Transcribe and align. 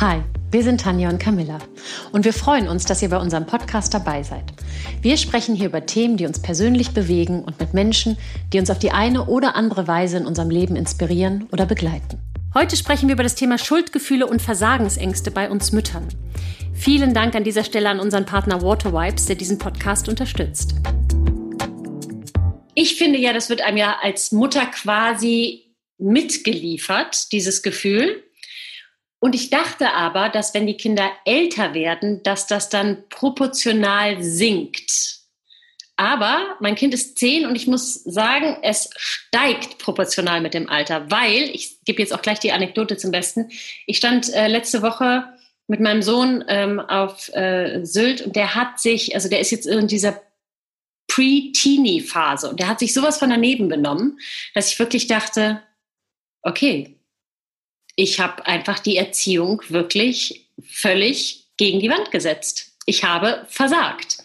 Hi, 0.00 0.22
wir 0.52 0.62
sind 0.62 0.80
Tanja 0.80 1.08
und 1.08 1.18
Camilla 1.18 1.58
und 2.12 2.24
wir 2.24 2.32
freuen 2.32 2.68
uns, 2.68 2.84
dass 2.84 3.02
ihr 3.02 3.08
bei 3.08 3.16
unserem 3.16 3.46
Podcast 3.46 3.92
dabei 3.92 4.22
seid. 4.22 4.44
Wir 5.02 5.16
sprechen 5.16 5.56
hier 5.56 5.66
über 5.66 5.86
Themen, 5.86 6.16
die 6.16 6.24
uns 6.24 6.40
persönlich 6.40 6.92
bewegen 6.92 7.42
und 7.42 7.58
mit 7.58 7.74
Menschen, 7.74 8.16
die 8.52 8.60
uns 8.60 8.70
auf 8.70 8.78
die 8.78 8.92
eine 8.92 9.26
oder 9.26 9.56
andere 9.56 9.88
Weise 9.88 10.18
in 10.18 10.26
unserem 10.26 10.50
Leben 10.50 10.76
inspirieren 10.76 11.48
oder 11.50 11.66
begleiten. 11.66 12.20
Heute 12.54 12.76
sprechen 12.76 13.08
wir 13.08 13.14
über 13.14 13.24
das 13.24 13.34
Thema 13.34 13.58
Schuldgefühle 13.58 14.28
und 14.28 14.40
Versagensängste 14.40 15.32
bei 15.32 15.50
uns 15.50 15.72
Müttern. 15.72 16.06
Vielen 16.74 17.12
Dank 17.12 17.34
an 17.34 17.42
dieser 17.42 17.64
Stelle 17.64 17.88
an 17.88 17.98
unseren 17.98 18.24
Partner 18.24 18.62
Waterwipes, 18.62 19.26
der 19.26 19.34
diesen 19.34 19.58
Podcast 19.58 20.08
unterstützt. 20.08 20.76
Ich 22.74 22.94
finde 22.94 23.18
ja, 23.18 23.32
das 23.32 23.50
wird 23.50 23.62
einem 23.62 23.78
ja 23.78 23.96
als 24.00 24.30
Mutter 24.30 24.64
quasi 24.66 25.74
mitgeliefert, 25.98 27.32
dieses 27.32 27.64
Gefühl. 27.64 28.22
Und 29.20 29.34
ich 29.34 29.50
dachte 29.50 29.92
aber, 29.92 30.28
dass 30.28 30.54
wenn 30.54 30.66
die 30.66 30.76
Kinder 30.76 31.10
älter 31.24 31.74
werden, 31.74 32.22
dass 32.22 32.46
das 32.46 32.68
dann 32.68 33.08
proportional 33.08 34.22
sinkt. 34.22 35.18
Aber 35.96 36.56
mein 36.60 36.76
Kind 36.76 36.94
ist 36.94 37.18
zehn 37.18 37.44
und 37.44 37.56
ich 37.56 37.66
muss 37.66 37.94
sagen, 38.04 38.56
es 38.62 38.88
steigt 38.96 39.78
proportional 39.78 40.40
mit 40.40 40.54
dem 40.54 40.68
Alter, 40.68 41.10
weil, 41.10 41.50
ich 41.52 41.84
gebe 41.84 42.00
jetzt 42.00 42.14
auch 42.14 42.22
gleich 42.22 42.38
die 42.38 42.52
Anekdote 42.52 42.96
zum 42.96 43.10
Besten, 43.10 43.50
ich 43.86 43.96
stand 43.96 44.32
äh, 44.32 44.46
letzte 44.46 44.82
Woche 44.82 45.24
mit 45.66 45.80
meinem 45.80 46.02
Sohn 46.02 46.44
ähm, 46.46 46.78
auf 46.78 47.28
äh, 47.34 47.84
Sylt 47.84 48.22
und 48.22 48.36
der 48.36 48.54
hat 48.54 48.78
sich, 48.78 49.16
also 49.16 49.28
der 49.28 49.40
ist 49.40 49.50
jetzt 49.50 49.66
in 49.66 49.88
dieser 49.88 50.22
Pre-Teenie-Phase 51.08 52.48
und 52.48 52.60
der 52.60 52.68
hat 52.68 52.78
sich 52.78 52.94
sowas 52.94 53.18
von 53.18 53.30
daneben 53.30 53.68
benommen, 53.68 54.20
dass 54.54 54.70
ich 54.70 54.78
wirklich 54.78 55.08
dachte, 55.08 55.62
okay, 56.42 56.97
ich 57.98 58.20
habe 58.20 58.46
einfach 58.46 58.78
die 58.78 58.96
Erziehung 58.96 59.60
wirklich 59.70 60.48
völlig 60.64 61.48
gegen 61.56 61.80
die 61.80 61.90
Wand 61.90 62.12
gesetzt. 62.12 62.76
Ich 62.86 63.02
habe 63.02 63.44
versagt. 63.48 64.18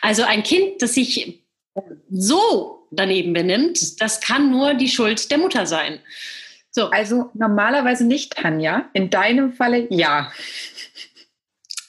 Also 0.00 0.22
ein 0.22 0.42
Kind, 0.42 0.80
das 0.80 0.94
sich 0.94 1.38
so 2.10 2.88
daneben 2.90 3.34
benimmt, 3.34 4.00
das 4.00 4.22
kann 4.22 4.50
nur 4.50 4.72
die 4.72 4.88
Schuld 4.88 5.30
der 5.30 5.36
Mutter 5.36 5.66
sein. 5.66 6.00
So. 6.70 6.88
Also 6.88 7.30
normalerweise 7.34 8.06
nicht, 8.06 8.32
Tanja. 8.32 8.88
In 8.94 9.10
deinem 9.10 9.52
Falle 9.52 9.86
ja. 9.90 10.32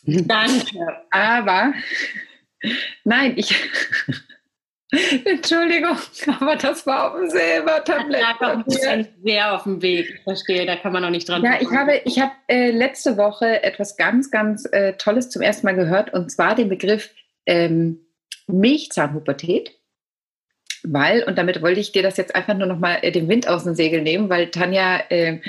Danke. 0.04 1.06
Aber 1.10 1.74
nein, 3.06 3.36
ich, 3.38 3.56
Entschuldigung, 5.26 5.98
aber 6.40 6.56
das 6.56 6.86
war 6.88 7.12
auf 7.12 7.20
dem 7.20 7.30
Silbertablett. 7.30 8.24
Da 8.40 8.64
sehr 9.24 9.54
auf 9.54 9.64
dem 9.64 9.82
Weg. 9.84 10.16
Ich 10.16 10.24
verstehe, 10.24 10.66
da 10.66 10.76
kann 10.78 10.94
man 10.94 11.04
noch 11.04 11.12
nicht 11.12 11.30
dran. 11.30 11.44
Ja, 11.44 11.62
ich 11.62 11.70
habe, 11.70 12.02
ich 12.06 12.20
habe 12.20 12.32
äh, 12.48 12.72
letzte 12.72 13.16
Woche 13.16 13.62
etwas 13.62 13.98
ganz, 13.98 14.32
ganz 14.32 14.66
äh, 14.72 14.94
Tolles 14.94 15.30
zum 15.30 15.44
ersten 15.44 15.68
Mal 15.68 15.76
gehört 15.76 16.12
und 16.14 16.32
zwar 16.32 16.56
den 16.56 16.70
Begriff 16.70 17.12
ähm, 17.46 18.00
Milchzahnpubertät. 18.48 19.79
Weil, 20.84 21.24
und 21.24 21.38
damit 21.38 21.62
wollte 21.62 21.80
ich 21.80 21.92
dir 21.92 22.04
das 22.04 22.18
jetzt 22.18 22.36
einfach 22.36 22.56
nur 22.56 22.68
noch 22.68 22.80
mal 22.80 23.00
äh, 23.02 23.12
den 23.12 23.28
Wind 23.28 23.48
aus 23.48 23.66
dem 23.66 23.76
Segel 23.76 24.02
nehmen, 24.02 24.30
weil 24.30 24.48
Tanja 24.48 25.02
äh, 25.10 25.40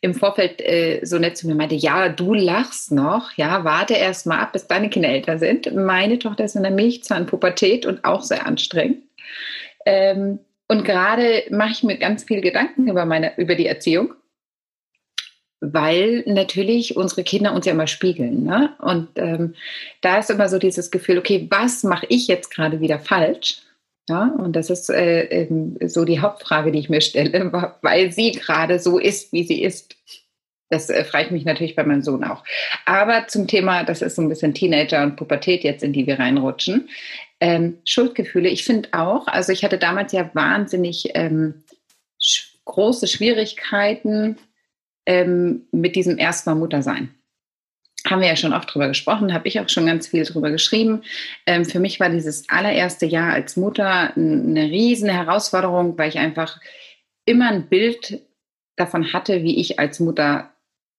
im 0.00 0.14
Vorfeld 0.14 0.60
äh, 0.60 1.00
so 1.04 1.18
nett 1.18 1.36
zu 1.36 1.46
mir 1.46 1.54
meinte, 1.54 1.76
ja, 1.76 2.08
du 2.08 2.34
lachst 2.34 2.90
noch, 2.90 3.32
ja, 3.36 3.64
warte 3.64 3.94
erst 3.94 4.26
mal 4.26 4.40
ab, 4.40 4.52
bis 4.52 4.66
deine 4.66 4.90
Kinder 4.90 5.08
älter 5.08 5.38
sind. 5.38 5.72
Meine 5.74 6.18
Tochter 6.18 6.44
ist 6.44 6.56
in 6.56 6.62
der 6.62 6.72
Milchzahnpubertät 6.72 7.86
und 7.86 8.04
auch 8.04 8.22
sehr 8.22 8.46
anstrengend. 8.46 9.04
Ähm, 9.86 10.40
und 10.68 10.84
gerade 10.84 11.44
mache 11.50 11.72
ich 11.72 11.82
mir 11.82 11.96
ganz 11.96 12.24
viel 12.24 12.40
Gedanken 12.40 12.88
über, 12.88 13.04
meine, 13.04 13.32
über 13.38 13.54
die 13.54 13.66
Erziehung, 13.66 14.14
weil 15.60 16.22
natürlich 16.26 16.96
unsere 16.96 17.22
Kinder 17.22 17.54
uns 17.54 17.66
ja 17.66 17.72
immer 17.72 17.86
spiegeln. 17.86 18.44
Ne? 18.44 18.70
Und 18.78 19.08
ähm, 19.16 19.54
da 20.00 20.18
ist 20.18 20.30
immer 20.30 20.48
so 20.48 20.58
dieses 20.58 20.90
Gefühl, 20.90 21.18
okay, 21.18 21.46
was 21.50 21.82
mache 21.82 22.06
ich 22.08 22.28
jetzt 22.28 22.50
gerade 22.50 22.80
wieder 22.80 22.98
falsch? 22.98 23.62
Ja, 24.08 24.34
und 24.38 24.56
das 24.56 24.70
ist 24.70 24.90
äh, 24.90 25.46
so 25.86 26.04
die 26.04 26.20
Hauptfrage, 26.20 26.72
die 26.72 26.80
ich 26.80 26.90
mir 26.90 27.00
stelle, 27.00 27.52
weil 27.82 28.12
sie 28.12 28.32
gerade 28.32 28.78
so 28.78 28.98
ist, 28.98 29.32
wie 29.32 29.44
sie 29.44 29.62
ist. 29.62 29.96
Das 30.68 30.88
äh, 30.88 31.04
frage 31.04 31.26
ich 31.26 31.30
mich 31.30 31.44
natürlich 31.44 31.76
bei 31.76 31.84
meinem 31.84 32.02
Sohn 32.02 32.24
auch. 32.24 32.44
Aber 32.86 33.26
zum 33.28 33.46
Thema, 33.46 33.84
das 33.84 34.02
ist 34.02 34.16
so 34.16 34.22
ein 34.22 34.28
bisschen 34.28 34.54
Teenager 34.54 35.02
und 35.02 35.16
Pubertät 35.16 35.64
jetzt, 35.64 35.82
in 35.82 35.92
die 35.92 36.06
wir 36.06 36.18
reinrutschen. 36.18 36.88
Ähm, 37.40 37.78
Schuldgefühle, 37.84 38.48
ich 38.48 38.64
finde 38.64 38.88
auch, 38.92 39.26
also 39.26 39.52
ich 39.52 39.64
hatte 39.64 39.78
damals 39.78 40.12
ja 40.12 40.30
wahnsinnig 40.34 41.10
ähm, 41.14 41.62
sch 42.20 42.58
große 42.66 43.08
Schwierigkeiten 43.08 44.36
ähm, 45.06 45.66
mit 45.72 45.96
diesem 45.96 46.18
erstmal 46.18 46.54
Muttersein 46.54 47.14
haben 48.10 48.20
wir 48.20 48.28
ja 48.28 48.36
schon 48.36 48.52
oft 48.52 48.72
drüber 48.72 48.88
gesprochen, 48.88 49.32
habe 49.32 49.48
ich 49.48 49.60
auch 49.60 49.68
schon 49.68 49.86
ganz 49.86 50.08
viel 50.08 50.24
drüber 50.24 50.50
geschrieben. 50.50 51.02
Ähm, 51.46 51.64
für 51.64 51.80
mich 51.80 52.00
war 52.00 52.10
dieses 52.10 52.48
allererste 52.48 53.06
Jahr 53.06 53.32
als 53.32 53.56
Mutter 53.56 54.14
eine 54.16 54.64
riesen 54.64 55.08
Herausforderung, 55.08 55.96
weil 55.96 56.08
ich 56.08 56.18
einfach 56.18 56.60
immer 57.24 57.48
ein 57.48 57.68
Bild 57.68 58.20
davon 58.76 59.12
hatte, 59.12 59.42
wie 59.42 59.60
ich 59.60 59.78
als 59.78 60.00
Mutter 60.00 60.50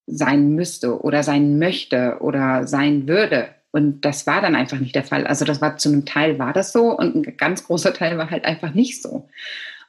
sein 0.08 0.56
müsste 0.56 1.02
oder 1.02 1.24
sein 1.24 1.60
möchte 1.60 2.18
oder 2.22 2.68
sein 2.68 3.08
würde. 3.08 3.50
Und 3.72 4.02
das 4.02 4.28
war 4.28 4.42
dann 4.42 4.56
einfach 4.56 4.80
nicht 4.80 4.96
der 4.96 5.04
Fall. 5.04 5.26
Also 5.26 5.46
das 5.46 5.62
war 5.62 5.78
zu 5.78 5.90
einem 5.90 6.06
Teil 6.06 6.40
war 6.40 6.54
das 6.54 6.74
so 6.74 6.92
und 6.92 7.16
ein 7.16 7.38
ganz 7.38 7.66
großer 7.66 7.94
Teil 7.94 8.18
war 8.18 8.30
halt 8.30 8.46
einfach 8.46 8.74
nicht 8.74 9.02
so. 9.02 9.30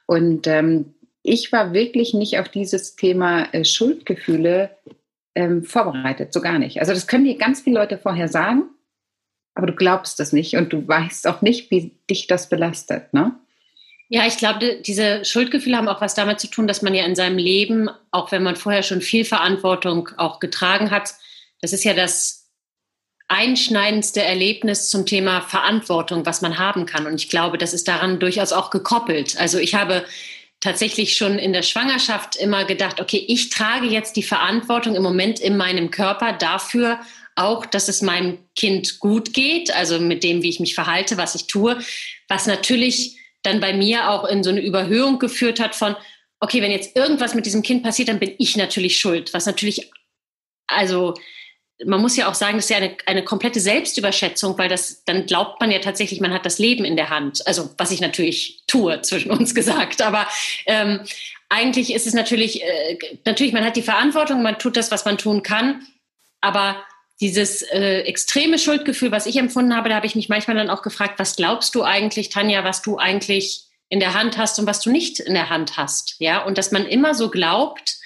Und 0.05 0.47
ähm, 0.47 0.93
ich 1.21 1.51
war 1.51 1.73
wirklich 1.73 2.13
nicht 2.13 2.39
auf 2.39 2.49
dieses 2.49 2.95
Thema 2.95 3.47
äh, 3.53 3.63
Schuldgefühle 3.63 4.69
ähm, 5.35 5.63
vorbereitet, 5.63 6.33
so 6.33 6.41
gar 6.41 6.59
nicht. 6.59 6.79
Also 6.79 6.93
das 6.93 7.07
können 7.07 7.25
dir 7.25 7.37
ganz 7.37 7.61
viele 7.61 7.79
Leute 7.79 7.97
vorher 7.97 8.27
sagen, 8.27 8.63
aber 9.55 9.67
du 9.67 9.73
glaubst 9.73 10.19
es 10.19 10.33
nicht 10.33 10.55
und 10.55 10.73
du 10.73 10.87
weißt 10.87 11.27
auch 11.27 11.41
nicht, 11.41 11.71
wie 11.71 11.91
dich 12.09 12.27
das 12.27 12.49
belastet, 12.49 13.13
ne? 13.13 13.35
Ja, 14.09 14.27
ich 14.27 14.37
glaube, 14.37 14.81
diese 14.81 15.25
Schuldgefühle 15.25 15.75
haben 15.75 15.87
auch 15.87 16.01
was 16.01 16.13
damit 16.13 16.39
zu 16.39 16.47
tun, 16.47 16.67
dass 16.67 16.83
man 16.83 16.93
ja 16.93 17.03
in 17.03 17.15
seinem 17.15 17.39
Leben, 17.39 17.89
auch 18.11 18.31
wenn 18.31 18.43
man 18.43 18.55
vorher 18.55 18.83
schon 18.83 19.01
viel 19.01 19.25
Verantwortung 19.25 20.09
auch 20.17 20.39
getragen 20.39 20.91
hat, 20.91 21.15
das 21.61 21.73
ist 21.73 21.83
ja 21.83 21.95
das 21.95 22.43
einschneidendste 23.27 24.21
Erlebnis 24.21 24.89
zum 24.89 25.07
Thema 25.07 25.41
Verantwortung, 25.41 26.25
was 26.27 26.41
man 26.41 26.59
haben 26.59 26.85
kann. 26.85 27.07
Und 27.07 27.15
ich 27.15 27.29
glaube, 27.29 27.57
das 27.57 27.73
ist 27.73 27.87
daran 27.87 28.19
durchaus 28.19 28.53
auch 28.53 28.69
gekoppelt. 28.69 29.39
Also 29.39 29.57
ich 29.57 29.73
habe 29.73 30.05
tatsächlich 30.63 31.17
schon 31.17 31.37
in 31.39 31.51
der 31.51 31.61
Schwangerschaft 31.61 32.37
immer 32.37 32.63
gedacht, 32.63 33.01
okay, 33.01 33.21
ich 33.27 33.49
trage 33.49 33.87
jetzt 33.87 34.15
die 34.15 34.23
Verantwortung 34.23 34.95
im 34.95 35.03
Moment 35.03 35.41
in 35.41 35.57
meinem 35.57 35.91
Körper 35.91 36.31
dafür, 36.31 37.01
auch, 37.35 37.65
dass 37.65 37.89
es 37.89 38.01
meinem 38.01 38.37
Kind 38.55 38.99
gut 38.99 39.33
geht, 39.33 39.75
also 39.75 39.99
mit 39.99 40.23
dem, 40.23 40.41
wie 40.41 40.49
ich 40.49 40.61
mich 40.61 40.73
verhalte, 40.73 41.17
was 41.17 41.35
ich 41.35 41.47
tue, 41.47 41.77
was 42.29 42.47
natürlich 42.47 43.17
dann 43.41 43.59
bei 43.59 43.73
mir 43.73 44.09
auch 44.09 44.23
in 44.23 44.41
so 44.41 44.51
eine 44.51 44.61
Überhöhung 44.61 45.19
geführt 45.19 45.59
hat 45.59 45.75
von, 45.75 45.97
okay, 46.39 46.61
wenn 46.61 46.71
jetzt 46.71 46.95
irgendwas 46.95 47.35
mit 47.35 47.45
diesem 47.45 47.61
Kind 47.61 47.83
passiert, 47.83 48.07
dann 48.07 48.19
bin 48.19 48.33
ich 48.37 48.55
natürlich 48.55 48.97
schuld, 48.97 49.33
was 49.33 49.45
natürlich, 49.45 49.91
also 50.67 51.13
man 51.85 52.01
muss 52.01 52.15
ja 52.15 52.29
auch 52.29 52.33
sagen, 52.33 52.57
das 52.57 52.65
ist 52.65 52.69
ja 52.69 52.77
eine, 52.77 52.95
eine 53.05 53.23
komplette 53.23 53.59
Selbstüberschätzung, 53.59 54.57
weil 54.57 54.69
das, 54.69 55.03
dann 55.05 55.25
glaubt 55.25 55.59
man 55.59 55.71
ja 55.71 55.79
tatsächlich, 55.79 56.21
man 56.21 56.33
hat 56.33 56.45
das 56.45 56.59
Leben 56.59 56.85
in 56.85 56.95
der 56.95 57.09
Hand. 57.09 57.45
Also 57.47 57.69
was 57.77 57.91
ich 57.91 58.01
natürlich 58.01 58.63
tue, 58.67 59.01
zwischen 59.03 59.31
uns 59.31 59.55
gesagt. 59.55 60.01
Aber 60.01 60.27
ähm, 60.65 61.01
eigentlich 61.49 61.93
ist 61.93 62.07
es 62.07 62.13
natürlich, 62.13 62.63
äh, 62.63 62.97
natürlich, 63.25 63.53
man 63.53 63.65
hat 63.65 63.75
die 63.75 63.81
Verantwortung, 63.81 64.41
man 64.41 64.59
tut 64.59 64.77
das, 64.77 64.91
was 64.91 65.05
man 65.05 65.17
tun 65.17 65.43
kann. 65.43 65.85
Aber 66.41 66.83
dieses 67.21 67.61
äh, 67.61 68.01
extreme 68.01 68.59
Schuldgefühl, 68.59 69.11
was 69.11 69.25
ich 69.25 69.37
empfunden 69.37 69.75
habe, 69.75 69.89
da 69.89 69.95
habe 69.95 70.05
ich 70.05 70.15
mich 70.15 70.29
manchmal 70.29 70.57
dann 70.57 70.69
auch 70.69 70.81
gefragt, 70.81 71.19
was 71.19 71.35
glaubst 71.35 71.73
du 71.75 71.83
eigentlich, 71.83 72.29
Tanja, 72.29 72.63
was 72.63 72.81
du 72.81 72.97
eigentlich 72.97 73.65
in 73.89 73.99
der 73.99 74.13
Hand 74.13 74.37
hast 74.37 74.59
und 74.59 74.65
was 74.65 74.81
du 74.81 74.89
nicht 74.89 75.19
in 75.19 75.35
der 75.35 75.49
Hand 75.49 75.77
hast. 75.77 76.15
Ja, 76.19 76.43
und 76.43 76.57
dass 76.57 76.71
man 76.71 76.85
immer 76.85 77.13
so 77.13 77.29
glaubt, 77.29 77.97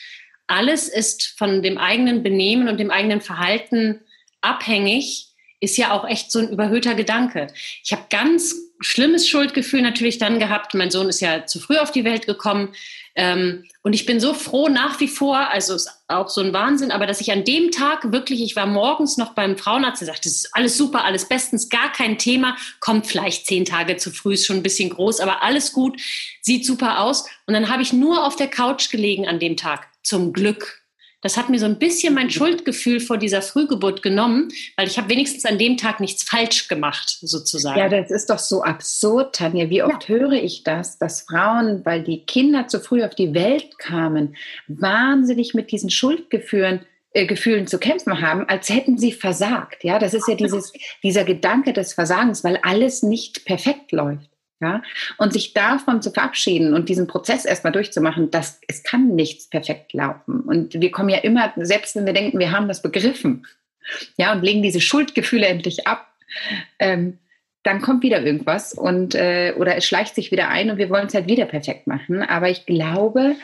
alles 0.48 0.88
ist 0.88 1.36
von 1.38 1.62
dem 1.62 1.78
eigenen 1.78 2.24
Benehmen 2.24 2.68
und 2.68 2.80
dem 2.80 2.92
eigenen 2.92 3.22
Verhalten 3.22 4.02
abhängig, 4.42 5.28
ist 5.60 5.78
ja 5.78 5.92
auch 5.92 6.08
echt 6.08 6.32
so 6.32 6.40
ein 6.40 6.50
überhöhter 6.50 6.96
Gedanke. 6.96 7.48
Ich 7.84 7.92
habe 7.92 8.04
ganz 8.10 8.56
schlimmes 8.80 9.28
Schuldgefühl 9.28 9.82
natürlich 9.82 10.20
dann 10.20 10.38
gehabt. 10.38 10.76
Mein 10.76 10.92
Sohn 10.92 11.10
ist 11.10 11.20
ja 11.20 11.46
zu 11.46 11.60
früh 11.60 11.78
auf 11.78 11.92
die 11.92 12.04
Welt 12.04 12.28
gekommen. 12.28 12.74
Ähm, 13.16 13.66
und 13.82 13.94
ich 13.94 14.06
bin 14.06 14.20
so 14.20 14.36
froh 14.36 14.70
nach 14.70 15.00
wie 15.00 15.08
vor, 15.08 15.36
also 15.36 15.74
ist 15.74 15.90
auch 16.08 16.30
so 16.30 16.42
ein 16.42 16.54
Wahnsinn, 16.54 16.92
aber 16.92 17.08
dass 17.08 17.20
ich 17.20 17.32
an 17.32 17.44
dem 17.44 17.72
Tag 17.72 18.12
wirklich, 18.12 18.44
ich 18.44 18.56
war 18.56 18.68
morgens 18.68 19.18
noch 19.18 19.34
beim 19.34 19.58
Frauenarzt, 19.58 20.02
der 20.02 20.06
sagte, 20.08 20.30
das 20.30 20.34
ist 20.34 20.50
alles 20.54 20.78
super, 20.78 21.04
alles 21.04 21.28
bestens, 21.28 21.70
gar 21.70 21.92
kein 21.92 22.20
Thema, 22.20 22.56
kommt 22.80 23.08
vielleicht 23.08 23.48
zehn 23.48 23.66
Tage 23.66 23.98
zu 23.98 24.12
früh, 24.12 24.36
ist 24.36 24.46
schon 24.46 24.58
ein 24.58 24.64
bisschen 24.64 24.92
groß, 24.92 25.20
aber 25.20 25.42
alles 25.42 25.74
gut, 25.74 26.00
sieht 26.42 26.64
super 26.64 27.00
aus. 27.00 27.26
Und 27.48 27.56
dann 27.56 27.70
habe 27.70 27.82
ich 27.82 27.92
nur 27.92 28.24
auf 28.24 28.36
der 28.36 28.50
Couch 28.50 28.92
gelegen 28.92 29.28
an 29.28 29.40
dem 29.40 29.58
Tag 29.58 29.88
zum 30.08 30.34
Glück. 30.34 30.82
Das 31.22 31.36
hat 31.36 31.50
mir 31.50 31.58
so 31.58 31.66
ein 31.66 31.80
bisschen 31.80 32.14
mein 32.14 32.30
Schuldgefühl 32.30 33.00
vor 33.00 33.18
dieser 33.18 33.42
Frühgeburt 33.42 34.04
genommen, 34.04 34.50
weil 34.76 34.88
ich 34.88 34.98
habe 34.98 35.10
wenigstens 35.10 35.46
an 35.46 35.58
dem 35.58 35.76
Tag 35.76 36.00
nichts 36.00 36.24
falsch 36.24 36.68
gemacht, 36.68 37.18
sozusagen. 37.22 37.80
Ja, 37.80 37.90
das 37.90 38.12
ist 38.12 38.30
doch 38.30 38.38
so 38.38 38.62
absurd, 38.62 39.36
Tanja. 39.36 39.70
Wie 39.70 39.82
oft 39.82 40.08
ja. 40.08 40.16
höre 40.16 40.34
ich 40.34 40.64
das, 40.64 41.00
dass 41.00 41.22
Frauen, 41.22 41.84
weil 41.86 42.04
die 42.04 42.24
Kinder 42.26 42.68
zu 42.68 42.80
früh 42.80 43.04
auf 43.04 43.16
die 43.16 43.34
Welt 43.34 43.80
kamen, 43.80 44.36
wahnsinnig 44.68 45.56
mit 45.56 45.72
diesen 45.72 45.90
Schuldgefühlen 45.90 46.86
äh, 47.12 47.26
Gefühlen 47.26 47.66
zu 47.66 47.80
kämpfen 47.80 48.22
haben, 48.22 48.48
als 48.48 48.70
hätten 48.70 48.98
sie 48.98 49.12
versagt. 49.12 49.84
Ja, 49.84 49.98
das 49.98 50.14
ist 50.14 50.28
ja 50.28 50.36
dieses, 50.36 50.72
dieser 51.04 51.24
Gedanke 51.24 51.74
des 51.74 51.94
Versagens, 51.94 52.44
weil 52.44 52.58
alles 52.62 53.02
nicht 53.02 53.44
perfekt 53.44 53.92
läuft. 53.92 54.30
Ja, 54.60 54.82
und 55.20 55.34
sich 55.34 55.54
davon 55.54 56.02
zu 56.02 56.10
verabschieden 56.10 56.74
und 56.74 56.90
diesen 56.90 57.06
Prozess 57.06 57.46
erstmal 57.46 57.74
durchzumachen, 57.74 58.32
dass 58.32 58.60
es 58.68 58.82
kann 58.82 59.14
nichts 59.14 59.48
perfekt 59.48 59.94
laufen. 59.94 60.40
Und 60.40 60.82
wir 60.82 60.90
kommen 60.90 61.10
ja 61.10 61.20
immer, 61.20 61.54
selbst 61.58 61.96
wenn 61.96 62.08
wir 62.08 62.14
denken, 62.14 62.40
wir 62.40 62.52
haben 62.52 62.68
das 62.68 62.82
begriffen, 62.82 63.46
ja, 64.18 64.34
und 64.34 64.42
legen 64.42 64.64
diese 64.64 64.82
Schuldgefühle 64.82 65.46
endlich 65.46 65.86
ab, 65.86 66.08
ähm, 66.80 67.20
dann 67.64 67.82
kommt 67.82 68.02
wieder 68.02 68.22
irgendwas 68.22 68.74
und 68.74 69.14
äh, 69.14 69.54
oder 69.58 69.76
es 69.76 69.86
schleicht 69.86 70.16
sich 70.16 70.32
wieder 70.32 70.48
ein 70.48 70.72
und 70.72 70.78
wir 70.78 70.90
wollen 70.90 71.08
es 71.08 71.14
halt 71.14 71.28
wieder 71.28 71.46
perfekt 71.46 71.86
machen. 71.86 72.24
Aber 72.24 72.50
ich 72.50 72.66
glaube, 72.66 73.36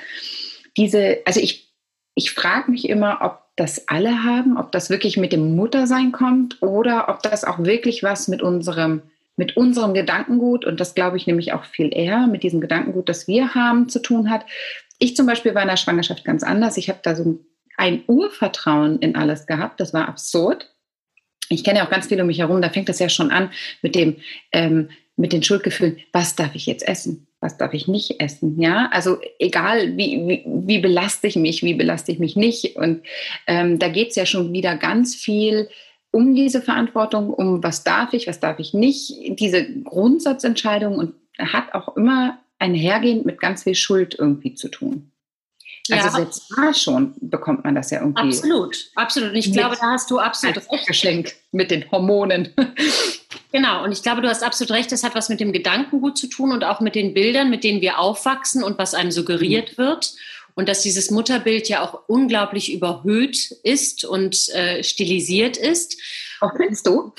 diese, 0.77 1.19
also 1.25 1.39
ich, 1.39 1.73
ich 2.15 2.31
frage 2.31 2.71
mich 2.71 2.87
immer, 2.87 3.19
ob 3.21 3.43
das 3.55 3.87
alle 3.87 4.23
haben, 4.23 4.57
ob 4.57 4.71
das 4.71 4.89
wirklich 4.89 5.17
mit 5.17 5.33
dem 5.33 5.55
Muttersein 5.55 6.11
kommt 6.11 6.61
oder 6.61 7.09
ob 7.09 7.21
das 7.21 7.43
auch 7.43 7.59
wirklich 7.59 8.01
was 8.01 8.27
mit 8.27 8.41
unserem 8.41 9.01
mit 9.35 9.57
unserem 9.57 9.93
Gedankengut, 9.93 10.65
und 10.65 10.79
das 10.79 10.95
glaube 10.95 11.17
ich 11.17 11.27
nämlich 11.27 11.53
auch 11.53 11.65
viel 11.65 11.95
eher, 11.95 12.27
mit 12.27 12.43
diesem 12.43 12.61
Gedankengut, 12.61 13.09
das 13.09 13.27
wir 13.27 13.55
haben, 13.55 13.89
zu 13.89 13.99
tun 13.99 14.29
hat. 14.29 14.45
Ich 14.99 15.15
zum 15.15 15.25
Beispiel 15.25 15.55
war 15.55 15.63
in 15.63 15.69
der 15.69 15.77
Schwangerschaft 15.77 16.23
ganz 16.23 16.43
anders. 16.43 16.77
Ich 16.77 16.89
habe 16.89 16.99
da 17.01 17.15
so 17.15 17.39
ein 17.77 18.03
Urvertrauen 18.07 18.99
in 18.99 19.15
alles 19.15 19.47
gehabt. 19.47 19.79
Das 19.79 19.93
war 19.93 20.07
absurd. 20.07 20.69
Ich 21.49 21.63
kenne 21.63 21.79
ja 21.79 21.85
auch 21.85 21.89
ganz 21.89 22.07
viel 22.07 22.21
um 22.21 22.27
mich 22.27 22.39
herum. 22.39 22.61
Da 22.61 22.69
fängt 22.69 22.89
das 22.89 22.99
ja 22.99 23.09
schon 23.09 23.31
an 23.31 23.51
mit 23.81 23.95
dem, 23.95 24.17
ähm, 24.51 24.89
mit 25.15 25.33
den 25.33 25.43
Schuldgefühlen. 25.43 25.99
Was 26.11 26.35
darf 26.35 26.55
ich 26.55 26.65
jetzt 26.65 26.87
essen? 26.87 27.27
Was 27.39 27.57
darf 27.57 27.73
ich 27.73 27.87
nicht 27.87 28.21
essen? 28.21 28.59
Ja, 28.59 28.89
also 28.91 29.17
egal, 29.39 29.97
wie, 29.97 30.27
wie, 30.27 30.43
wie 30.45 30.79
belaste 30.79 31.27
ich 31.27 31.35
mich, 31.35 31.63
wie 31.63 31.73
belaste 31.73 32.11
ich 32.11 32.19
mich 32.19 32.35
nicht. 32.35 32.75
Und 32.75 33.03
ähm, 33.47 33.79
da 33.79 33.89
geht 33.89 34.09
es 34.09 34.15
ja 34.15 34.25
schon 34.25 34.53
wieder 34.53 34.77
ganz 34.77 35.15
viel 35.15 35.69
um 36.13 36.35
diese 36.35 36.61
Verantwortung, 36.61 37.33
um 37.33 37.63
was 37.63 37.83
darf 37.83 38.13
ich, 38.13 38.27
was 38.27 38.39
darf 38.39 38.59
ich 38.59 38.73
nicht, 38.73 39.15
diese 39.39 39.65
Grundsatzentscheidung 39.81 40.95
und 40.95 41.15
hat 41.39 41.73
auch 41.73 41.97
immer 41.97 42.37
einhergehend 42.59 43.25
mit 43.25 43.41
ganz 43.41 43.63
viel 43.63 43.73
Schuld 43.73 44.15
irgendwie 44.17 44.53
zu 44.53 44.69
tun. 44.69 45.11
Also 45.91 46.05
ja. 46.05 46.11
selbst 46.11 46.53
da 46.55 46.73
schon 46.73 47.15
bekommt 47.19 47.63
man 47.65 47.75
das 47.75 47.89
ja 47.89 47.99
irgendwie. 47.99 48.21
Absolut, 48.21 48.91
absolut. 48.95 49.31
Und 49.31 49.35
ich 49.35 49.51
glaube, 49.51 49.75
da 49.75 49.91
hast 49.91 50.09
du 50.11 50.19
absolut 50.19 50.57
recht. 50.71 50.87
Geschenk 50.87 51.33
mit 51.51 51.71
den 51.71 51.89
Hormonen. 51.91 52.53
Genau, 53.51 53.83
und 53.83 53.91
ich 53.91 54.01
glaube, 54.01 54.23
du 54.23 54.27
hast 54.27 54.41
absolut 54.41 54.71
recht, 54.71 54.91
das 54.91 55.03
hat 55.03 55.13
was 55.13 55.29
mit 55.29 55.39
dem 55.39 55.53
Gedankengut 55.53 56.17
zu 56.17 56.25
tun 56.25 56.51
und 56.51 56.63
auch 56.63 56.79
mit 56.79 56.95
den 56.95 57.13
Bildern, 57.13 57.51
mit 57.51 57.63
denen 57.63 57.81
wir 57.81 57.99
aufwachsen 57.99 58.63
und 58.63 58.79
was 58.79 58.95
einem 58.95 59.11
suggeriert 59.11 59.77
mhm. 59.77 59.83
wird 59.83 60.15
und 60.55 60.69
dass 60.69 60.81
dieses 60.81 61.11
Mutterbild 61.11 61.69
ja 61.69 61.81
auch 61.81 62.07
unglaublich 62.07 62.71
überhöht 62.73 63.51
ist 63.63 64.05
und 64.05 64.49
äh, 64.49 64.83
stilisiert 64.83 65.57
ist. 65.57 65.99
Auch 66.39 66.51
findest 66.55 66.87
du? 66.87 67.13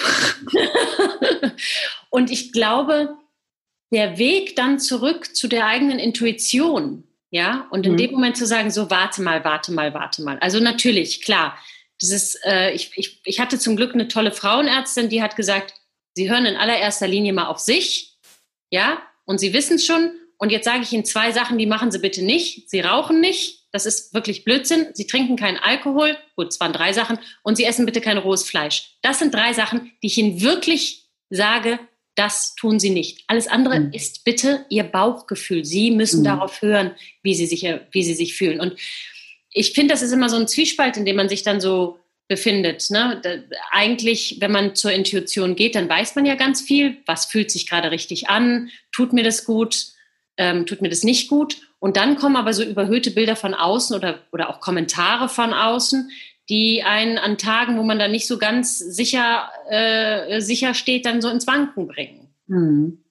und 2.11 2.31
ich 2.31 2.53
glaube, 2.53 3.17
der 3.93 4.19
Weg 4.19 4.57
dann 4.57 4.79
zurück 4.79 5.35
zu 5.35 5.49
der 5.49 5.67
eigenen 5.67 5.99
Intuition, 5.99 7.05
ja, 7.31 7.67
und 7.71 7.87
in 7.87 7.93
mhm. 7.93 7.97
dem 7.97 8.11
Moment 8.13 8.37
zu 8.37 8.47
sagen, 8.47 8.71
so 8.71 8.91
warte 8.91 9.23
mal, 9.23 9.45
warte 9.45 9.73
mal, 9.73 9.93
warte 9.95 10.23
mal. 10.23 10.39
Also 10.39 10.61
natürlich, 10.61 11.23
klar, 11.23 11.59
das 12.01 12.11
ist, 12.11 12.39
äh, 12.45 12.73
ich, 12.73 12.93
ich, 12.97 13.21
ich 13.25 13.41
hatte 13.41 13.59
zum 13.59 13.77
Glück 13.77 13.95
eine 13.95 14.09
tolle 14.09 14.33
Frauenärztin, 14.33 15.09
die 15.09 15.23
hat 15.23 15.37
gesagt, 15.37 15.75
Sie 16.17 16.31
hören 16.31 16.47
in 16.47 16.55
allererster 16.55 17.09
Linie 17.09 17.33
mal 17.33 17.47
auf 17.47 17.59
sich, 17.59 18.17
ja, 18.71 19.03
und 19.25 19.39
Sie 19.39 19.53
wissen 19.53 19.77
es 19.77 19.87
schon 19.87 20.13
und 20.39 20.51
jetzt 20.51 20.65
sage 20.65 20.83
ich 20.83 20.93
Ihnen 20.93 21.05
zwei 21.05 21.33
Sachen, 21.33 21.59
die 21.59 21.67
machen 21.67 21.91
Sie 21.91 21.99
bitte 21.99 22.23
nicht. 22.23 22.69
Sie 22.71 22.81
rauchen 22.81 23.21
nicht. 23.21 23.65
Das 23.73 23.87
ist 23.87 24.15
wirklich 24.15 24.45
Blödsinn. 24.45 24.89
Sie 24.93 25.07
trinken 25.07 25.37
keinen 25.37 25.57
Alkohol. 25.57 26.17
Gut, 26.37 26.49
es 26.49 26.61
waren 26.61 26.73
drei 26.73 26.93
Sachen. 26.93 27.19
Und 27.43 27.57
Sie 27.57 27.65
essen 27.65 27.87
bitte 27.87 28.01
kein 28.01 28.19
rohes 28.19 28.45
Fleisch. 28.45 28.97
Das 29.03 29.19
sind 29.19 29.35
drei 29.35 29.53
Sachen, 29.53 29.93
die 30.03 30.09
ich 30.09 30.19
Ihnen 30.19 30.41
wirklich 30.41 31.07
sage, 31.31 31.79
das 32.15 32.55
tun 32.55 32.79
Sie 32.79 32.91
nicht. 32.91 33.25
Alles 33.27 33.49
andere 33.49 33.81
mhm. 33.81 33.93
ist 33.93 34.25
bitte 34.25 34.67
Ihr 34.69 34.85
Bauchgefühl. 34.85 35.65
Sie 35.65 35.91
müssen 35.91 36.21
mhm. 36.21 36.25
darauf 36.25 36.63
hören, 36.63 36.93
wie 37.23 37.35
Sie 37.35 37.47
sich, 37.47 37.63
wie 37.91 38.03
Sie 38.03 38.15
sich 38.15 38.35
fühlen. 38.35 38.61
Und 38.61 38.77
ich 39.51 39.73
finde, 39.73 39.95
das 39.95 40.03
ist 40.03 40.13
immer 40.13 40.29
so 40.29 40.37
ein 40.37 40.49
Zwiespalt, 40.49 40.97
in 40.97 41.05
dem 41.05 41.17
man 41.17 41.29
sich 41.29 41.43
dann 41.43 41.61
so 41.61 41.99
befindet. 42.29 42.91
Ne? 42.91 43.21
Da, 43.23 43.37
eigentlich, 43.71 44.37
wenn 44.41 44.53
man 44.53 44.75
zur 44.75 44.93
Intuition 44.93 45.57
geht, 45.57 45.75
dann 45.75 45.89
weiß 45.89 46.15
man 46.15 46.27
ja 46.27 46.35
ganz 46.35 46.61
viel. 46.61 46.99
Was 47.07 47.27
fühlt 47.27 47.51
sich 47.51 47.69
gerade 47.69 47.91
richtig 47.91 48.29
an? 48.29 48.71
Tut 48.93 49.13
mir 49.13 49.25
das 49.25 49.45
gut? 49.45 49.94
Ähm, 50.37 50.67
tut 50.67 50.83
mir 50.83 50.89
das 50.89 51.05
nicht 51.05 51.29
gut. 51.29 51.57
Und 51.79 51.97
dann 51.97 52.17
kommen 52.17 52.37
aber 52.37 52.53
so 52.53 52.63
überhöhte 52.63 53.11
Bilder 53.11 53.37
von 53.37 53.55
außen 53.55 53.97
oder, 53.97 54.21
oder 54.33 54.51
auch 54.51 54.61
Kommentare 54.61 55.29
von 55.29 55.53
außen, 55.53 56.11
die 56.49 56.83
einen 56.83 57.19
an 57.19 57.39
Tagen, 57.39 57.79
wo 57.79 57.83
man 57.83 57.99
dann 57.99 58.11
nicht 58.11 58.27
so 58.27 58.39
ganz 58.39 58.79
sicher, 58.79 59.51
äh, 59.69 60.41
sicher 60.41 60.75
steht, 60.75 61.07
dann 61.07 61.23
so 61.23 61.29
ins 61.29 61.47
Wanken 61.47 61.87
bringen. 61.87 62.29
Hm. 62.49 63.05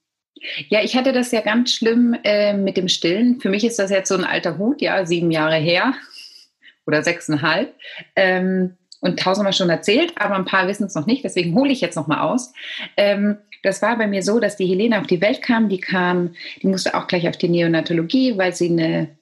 Ja, 0.70 0.84
ich 0.84 0.96
hatte 0.96 1.14
das 1.14 1.31
ja 1.31 1.42
ganz 1.42 1.74
schlimm 1.74 2.16
äh, 2.24 2.54
mit 2.54 2.78
dem 2.78 2.90
Stillen. 2.90 3.40
Für 3.40 3.50
mich 3.50 3.64
ist 3.64 3.80
das 3.80 3.92
jetzt 3.92 4.10
so 4.10 4.16
ein 4.16 4.26
alter 4.26 4.58
Hut, 4.58 4.81
ja, 4.81 5.06
sieben 5.06 5.31
Jahre 5.31 5.56
her 5.56 5.94
oder 6.86 7.04
sechseinhalb. 7.04 7.74
Ähm, 8.16 8.78
und 9.00 9.19
tausendmal 9.19 9.54
schon 9.54 9.69
erzählt, 9.69 10.14
aber 10.16 10.36
ein 10.36 10.46
paar 10.46 10.68
wissen 10.68 10.86
es 10.86 10.96
noch 10.96 11.06
nicht, 11.06 11.26
deswegen 11.26 11.54
hole 11.56 11.72
ich 11.74 11.81
jetzt 11.81 11.96
nochmal 11.96 12.19
aus. 12.19 12.54
Ähm, 12.96 13.38
das 13.63 13.81
war 13.81 13.98
bei 13.98 14.07
mir 14.07 14.21
so, 14.21 14.39
dass 14.39 14.57
die 14.57 14.68
Helene 14.68 15.00
auf 15.00 15.07
die 15.07 15.21
Welt 15.21 15.42
kam. 15.42 15.69
Die 15.69 15.80
kam, 15.80 16.36
die 16.62 16.68
musste 16.68 16.95
auch 16.95 17.07
gleich 17.07 17.27
auf 17.27 17.38
die 17.38 17.50
Neonatologie, 17.50 18.38
weil 18.38 18.54
sie 18.54 18.69
eine 18.69 19.18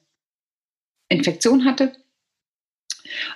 Infektion 1.08 1.64
hatte. 1.64 1.92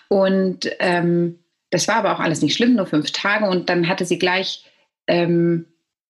Und 0.08 0.70
ähm, 0.81 1.38
das 1.70 1.88
war 1.88 1.97
aber 1.97 2.12
auch 2.12 2.20
alles 2.20 2.43
nicht 2.43 2.55
schlimm, 2.55 2.75
nur 2.75 2.87
fünf 2.87 3.12
Tage. 3.12 3.49
Und 3.49 3.69
dann 3.69 3.88
hatte 3.88 4.05
sie 4.05 4.19
gleich 4.19 4.64
ähm, 5.06 5.67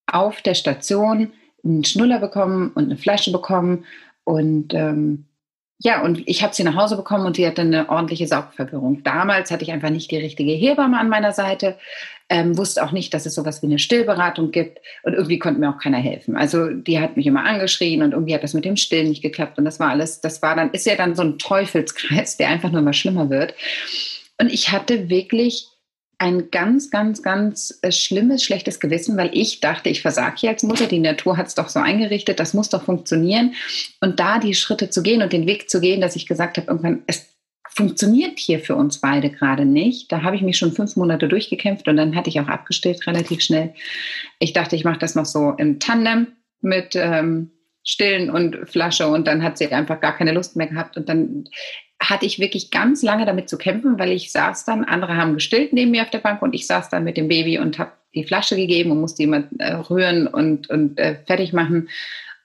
auf 0.07 0.41
der 0.41 0.55
Station 0.55 1.33
einen 1.63 1.85
Schnuller 1.85 2.19
bekommen 2.19 2.71
und 2.75 2.85
eine 2.85 2.97
Flasche 2.97 3.33
bekommen. 3.33 3.85
Und 4.25 4.73
ähm, 4.73 5.27
ja, 5.79 6.03
und 6.03 6.27
ich 6.27 6.43
habe 6.43 6.55
sie 6.55 6.65
nach 6.65 6.75
Hause 6.75 6.97
bekommen 6.97 7.27
und 7.27 7.37
sie 7.37 7.47
hatte 7.47 7.61
eine 7.61 7.91
ordentliche 7.91 8.27
Saugverwirrung. 8.27 9.03
Damals 9.03 9.51
hatte 9.51 9.63
ich 9.63 9.73
einfach 9.73 9.91
nicht 9.91 10.11
die 10.11 10.17
richtige 10.17 10.53
Hebamme 10.53 10.99
an 10.99 11.11
meiner 11.11 11.33
Seite, 11.33 11.77
ähm, 12.31 12.57
wusste 12.57 12.83
auch 12.83 12.93
nicht, 12.93 13.13
dass 13.13 13.27
es 13.27 13.35
sowas 13.35 13.63
wie 13.63 13.67
eine 13.67 13.79
Stillberatung 13.79 14.51
gibt 14.51 14.79
und 15.03 15.13
irgendwie 15.13 15.39
konnte 15.39 15.61
mir 15.61 15.69
auch 15.69 15.79
keiner 15.79 15.99
helfen. 15.99 16.37
Also 16.37 16.71
die 16.71 16.99
hat 16.99 17.17
mich 17.17 17.27
immer 17.27 17.45
angeschrien 17.45 18.03
und 18.03 18.13
irgendwie 18.13 18.35
hat 18.35 18.43
das 18.43 18.55
mit 18.55 18.65
dem 18.65 18.77
Stillen 18.77 19.11
nicht 19.11 19.23
geklappt 19.23 19.59
und 19.59 19.65
das 19.65 19.79
war 19.79 19.91
alles, 19.91 20.21
das 20.21 20.41
war 20.41 20.57
dann, 20.57 20.71
ist 20.71 20.87
ja 20.87 20.97
dann 20.97 21.15
so 21.15 21.23
ein 21.23 21.39
Teufelskreis, 21.39 22.39
der 22.39 22.49
einfach 22.49 22.73
nur 22.73 22.83
mal 22.83 22.95
schlimmer 22.95 23.29
wird. 23.29 23.55
Und 24.41 24.53
ich 24.53 24.73
hatte 24.73 25.09
wirklich 25.11 25.69
ein 26.19 26.51
ganz, 26.51 26.91
ganz, 26.91 27.23
ganz 27.23 27.79
äh, 27.83 27.93
schlimmes, 27.93 28.43
schlechtes 28.43 28.81
Gewissen, 28.81 29.17
weil 29.17 29.31
ich 29.33 29.61
dachte, 29.61 29.91
ich 29.91 30.01
versage 30.01 30.37
hier 30.39 30.51
als 30.51 30.63
Mutter. 30.63 30.87
Die 30.87 30.99
Natur 30.99 31.37
hat 31.37 31.49
es 31.49 31.55
doch 31.55 31.69
so 31.69 31.79
eingerichtet, 31.79 32.41
das 32.41 32.55
muss 32.55 32.71
doch 32.71 32.85
funktionieren. 32.85 33.55
Und 34.01 34.19
da 34.19 34.39
die 34.39 34.55
Schritte 34.55 34.89
zu 34.89 35.03
gehen 35.03 35.23
und 35.23 35.33
den 35.33 35.47
Weg 35.47 35.69
zu 35.69 35.81
gehen, 35.81 36.01
dass 36.01 36.17
ich 36.17 36.27
gesagt 36.27 36.57
habe, 36.57 36.69
irgendwann, 36.69 37.03
es 37.07 37.27
funktioniert 37.69 38.39
hier 38.39 38.61
für 38.61 38.75
uns 38.75 39.03
beide 39.03 39.29
gerade 39.29 39.67
nicht. 39.67 40.11
Da 40.11 40.23
habe 40.23 40.37
ich 40.37 40.43
mich 40.43 40.57
schon 40.57 40.73
fünf 40.73 40.97
Monate 40.97 41.29
durchgekämpft 41.29 41.87
und 41.89 41.99
dann 41.99 42.17
hatte 42.17 42.31
ich 42.31 42.41
auch 42.41 42.49
abgestellt 42.49 43.07
relativ 43.07 43.43
schnell. 43.43 43.75
Ich 44.39 44.55
dachte, 44.55 44.77
ich 44.77 44.85
mache 44.85 44.99
das 44.99 45.15
noch 45.15 45.27
so 45.27 45.51
im 45.59 45.79
Tandem 45.79 46.29
mit 46.63 46.95
ähm, 46.97 47.51
Stillen 47.85 48.31
und 48.31 48.69
Flasche 48.69 49.07
und 49.09 49.27
dann 49.27 49.43
hat 49.43 49.59
sie 49.59 49.69
einfach 49.69 50.01
gar 50.01 50.17
keine 50.17 50.33
Lust 50.33 50.57
mehr 50.57 50.69
gehabt 50.69 50.97
und 50.97 51.11
dann 51.11 51.45
hatte 52.01 52.27
ich 52.27 52.39
wirklich 52.39 52.71
ganz 52.71 53.03
lange 53.03 53.25
damit 53.25 53.49
zu 53.49 53.59
kämpfen, 53.59 53.99
weil 53.99 54.13
ich 54.13 54.31
saß 54.31 54.65
dann, 54.65 54.85
andere 54.85 55.17
haben 55.17 55.35
gestillt 55.35 55.73
neben 55.73 55.91
mir 55.91 56.03
auf 56.03 56.11
der 56.11 56.19
Bank 56.19 56.43
und 56.43 56.55
ich 56.55 56.67
saß 56.67 56.89
dann 56.89 57.05
mit 57.05 57.17
dem 57.17 57.29
Baby 57.29 57.59
und 57.59 57.79
habe 57.79 57.93
die 58.15 58.25
Flasche 58.25 58.57
gegeben 58.57 58.91
und 58.91 59.01
musste 59.01 59.23
immer 59.23 59.45
äh, 59.59 59.73
rühren 59.75 60.27
und, 60.27 60.69
und 60.71 60.99
äh, 60.99 61.17
fertig 61.27 61.53
machen. 61.53 61.89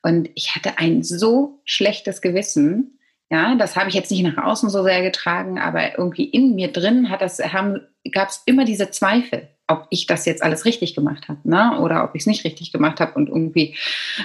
Und 0.03 0.29
ich 0.36 0.55
hatte 0.55 0.77
ein 0.77 1.03
so 1.03 1.62
schlechtes 1.65 2.22
Gewissen. 2.22 3.00
Ja, 3.29 3.55
das 3.55 3.75
habe 3.75 3.89
ich 3.89 3.96
jetzt 3.96 4.12
nicht 4.12 4.24
nach 4.24 4.43
außen 4.43 4.70
so 4.70 4.84
sehr 4.84 5.01
getragen, 5.01 5.60
aber 5.60 5.98
irgendwie 5.98 6.25
in 6.25 6.55
mir 6.55 6.72
drin 6.72 7.10
hat 7.10 7.22
das, 7.22 7.38
gab 7.38 8.29
es 8.29 8.41
immer 8.46 8.65
diese 8.65 8.89
Zweifel 8.91 9.48
ob 9.71 9.87
ich 9.89 10.05
das 10.05 10.25
jetzt 10.25 10.43
alles 10.43 10.65
richtig 10.65 10.95
gemacht 10.95 11.29
habe, 11.29 11.39
ne? 11.43 11.79
oder 11.79 12.03
ob 12.03 12.13
ich 12.13 12.21
es 12.21 12.27
nicht 12.27 12.43
richtig 12.43 12.71
gemacht 12.71 12.99
habe 12.99 13.13
und 13.13 13.29
irgendwie, 13.29 13.75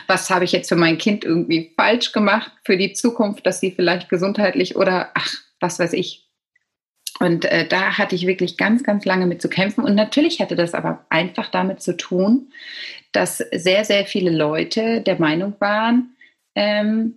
was 0.06 0.28
habe 0.28 0.44
ich 0.44 0.52
jetzt 0.52 0.68
für 0.68 0.76
mein 0.76 0.98
Kind 0.98 1.24
irgendwie 1.24 1.72
falsch 1.76 2.12
gemacht 2.12 2.50
für 2.64 2.76
die 2.76 2.92
Zukunft, 2.92 3.46
dass 3.46 3.60
sie 3.60 3.70
vielleicht 3.70 4.08
gesundheitlich 4.08 4.76
oder 4.76 5.10
ach, 5.14 5.34
was 5.60 5.78
weiß 5.78 5.92
ich. 5.92 6.24
Und 7.18 7.46
äh, 7.46 7.66
da 7.66 7.96
hatte 7.96 8.14
ich 8.14 8.26
wirklich 8.26 8.58
ganz, 8.58 8.82
ganz 8.82 9.04
lange 9.06 9.26
mit 9.26 9.40
zu 9.40 9.48
kämpfen. 9.48 9.84
Und 9.84 9.94
natürlich 9.94 10.40
hatte 10.40 10.54
das 10.54 10.74
aber 10.74 11.06
einfach 11.08 11.48
damit 11.48 11.80
zu 11.80 11.96
tun, 11.96 12.52
dass 13.12 13.38
sehr, 13.38 13.86
sehr 13.86 14.04
viele 14.04 14.30
Leute 14.30 15.00
der 15.00 15.18
Meinung 15.18 15.54
waren, 15.58 16.14
ähm, 16.54 17.14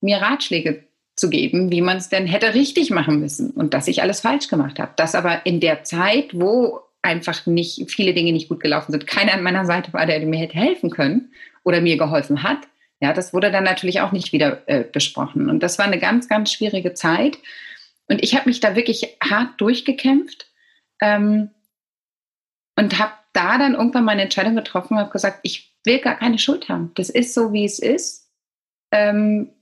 mir 0.00 0.16
Ratschläge 0.18 0.88
zu 1.14 1.30
geben, 1.30 1.70
wie 1.70 1.80
man 1.80 1.98
es 1.98 2.08
denn 2.08 2.26
hätte 2.26 2.54
richtig 2.54 2.90
machen 2.90 3.20
müssen 3.20 3.50
und 3.50 3.74
dass 3.74 3.88
ich 3.88 4.02
alles 4.02 4.20
falsch 4.20 4.48
gemacht 4.48 4.78
habe. 4.78 4.92
Das 4.96 5.14
aber 5.14 5.44
in 5.46 5.60
der 5.60 5.84
Zeit, 5.84 6.30
wo 6.32 6.80
einfach 7.02 7.46
nicht, 7.46 7.90
viele 7.90 8.14
Dinge 8.14 8.32
nicht 8.32 8.48
gut 8.48 8.60
gelaufen 8.60 8.92
sind. 8.92 9.06
Keiner 9.06 9.34
an 9.34 9.42
meiner 9.42 9.64
Seite 9.64 9.92
war, 9.92 10.06
der 10.06 10.20
mir 10.26 10.38
hätte 10.38 10.54
helfen 10.54 10.90
können 10.90 11.32
oder 11.64 11.80
mir 11.80 11.96
geholfen 11.96 12.42
hat. 12.42 12.58
Ja, 13.00 13.12
das 13.12 13.32
wurde 13.32 13.50
dann 13.50 13.64
natürlich 13.64 14.00
auch 14.00 14.12
nicht 14.12 14.32
wieder 14.32 14.62
äh, 14.66 14.82
besprochen. 14.82 15.48
Und 15.48 15.62
das 15.62 15.78
war 15.78 15.86
eine 15.86 15.98
ganz, 15.98 16.28
ganz 16.28 16.52
schwierige 16.52 16.94
Zeit. 16.94 17.38
Und 18.08 18.22
ich 18.22 18.34
habe 18.34 18.48
mich 18.48 18.60
da 18.60 18.74
wirklich 18.74 19.16
hart 19.22 19.60
durchgekämpft 19.60 20.50
ähm, 21.00 21.50
und 22.76 22.98
habe 22.98 23.12
da 23.32 23.58
dann 23.58 23.74
irgendwann 23.74 24.04
meine 24.04 24.22
Entscheidung 24.22 24.56
getroffen 24.56 24.94
und 24.94 25.00
habe 25.00 25.10
gesagt, 25.10 25.40
ich 25.42 25.76
will 25.84 26.00
gar 26.00 26.16
keine 26.16 26.38
Schuld 26.38 26.68
haben. 26.68 26.92
Das 26.94 27.08
ist 27.08 27.34
so, 27.34 27.52
wie 27.52 27.64
es 27.64 27.78
ist. 27.78 28.32
Ähm, 28.90 29.52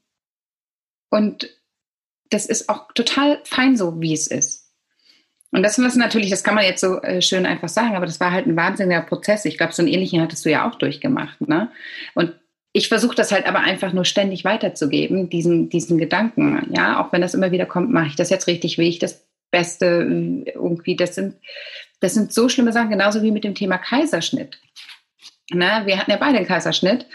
und 1.10 1.50
das 2.30 2.46
ist 2.46 2.68
auch 2.68 2.92
total 2.92 3.40
fein 3.44 3.76
so, 3.76 4.00
wie 4.00 4.12
es 4.12 4.26
ist. 4.26 4.65
Und 5.52 5.62
das 5.62 5.78
was 5.78 5.96
natürlich, 5.96 6.30
das 6.30 6.44
kann 6.44 6.54
man 6.54 6.64
jetzt 6.64 6.80
so 6.80 7.00
äh, 7.00 7.22
schön 7.22 7.46
einfach 7.46 7.68
sagen, 7.68 7.96
aber 7.96 8.06
das 8.06 8.20
war 8.20 8.32
halt 8.32 8.46
ein 8.46 8.56
wahnsinniger 8.56 9.02
Prozess. 9.02 9.44
Ich 9.44 9.56
glaube, 9.56 9.72
so 9.72 9.82
einen 9.82 9.92
ähnlichen 9.92 10.20
hattest 10.20 10.44
du 10.44 10.50
ja 10.50 10.68
auch 10.68 10.74
durchgemacht. 10.74 11.40
Ne? 11.40 11.70
Und 12.14 12.34
ich 12.72 12.88
versuche 12.88 13.14
das 13.14 13.32
halt 13.32 13.46
aber 13.46 13.60
einfach 13.60 13.92
nur 13.92 14.04
ständig 14.04 14.44
weiterzugeben, 14.44 15.30
diesen, 15.30 15.70
diesen 15.70 15.96
Gedanken. 15.96 16.74
Ja, 16.76 17.00
auch 17.00 17.12
wenn 17.12 17.22
das 17.22 17.32
immer 17.32 17.52
wieder 17.52 17.64
kommt, 17.64 17.90
mache 17.90 18.08
ich 18.08 18.16
das 18.16 18.28
jetzt 18.28 18.48
richtig, 18.48 18.76
wie 18.76 18.88
ich 18.88 18.98
das 18.98 19.26
Beste 19.50 20.44
irgendwie. 20.46 20.96
Das 20.96 21.14
sind, 21.14 21.36
das 22.00 22.12
sind 22.12 22.34
so 22.34 22.48
schlimme 22.50 22.72
Sachen, 22.72 22.90
genauso 22.90 23.22
wie 23.22 23.30
mit 23.30 23.44
dem 23.44 23.54
Thema 23.54 23.78
Kaiserschnitt. 23.78 24.58
Na, 25.50 25.86
wir 25.86 25.98
hatten 25.98 26.10
ja 26.10 26.18
beide 26.18 26.36
einen 26.36 26.46
Kaiserschnitt. 26.46 27.06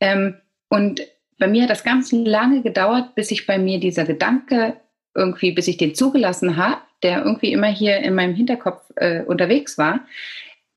Ähm, 0.00 0.36
und 0.70 1.02
bei 1.38 1.48
mir 1.48 1.64
hat 1.64 1.70
das 1.70 1.84
ganz 1.84 2.12
lange 2.12 2.62
gedauert, 2.62 3.14
bis 3.14 3.30
ich 3.30 3.46
bei 3.46 3.58
mir 3.58 3.80
dieser 3.80 4.04
Gedanke 4.04 4.76
irgendwie, 5.14 5.52
bis 5.52 5.68
ich 5.68 5.76
den 5.76 5.94
zugelassen 5.94 6.56
habe, 6.56 6.80
der 7.02 7.24
irgendwie 7.24 7.52
immer 7.52 7.68
hier 7.68 7.98
in 7.98 8.14
meinem 8.14 8.34
Hinterkopf 8.34 8.82
äh, 8.96 9.22
unterwegs 9.22 9.78
war, 9.78 10.00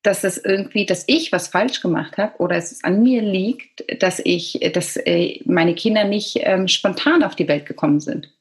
dass 0.02 0.24
es 0.24 0.38
irgendwie, 0.38 0.86
dass 0.86 1.04
ich 1.08 1.32
was 1.32 1.48
falsch 1.48 1.82
gemacht 1.82 2.18
habe 2.18 2.38
oder 2.38 2.58
es 2.58 2.84
an 2.84 3.02
mir 3.02 3.22
liegt, 3.22 3.84
dass 4.02 4.22
ich, 4.24 4.60
dass 4.74 4.98
äh, 4.98 5.40
meine 5.46 5.74
Kinder 5.74 6.04
nicht 6.04 6.38
ähm, 6.42 6.68
spontan 6.68 7.24
auf 7.24 7.36
die 7.36 7.48
Welt 7.48 7.66
gekommen 7.66 8.00
sind. 8.00 8.32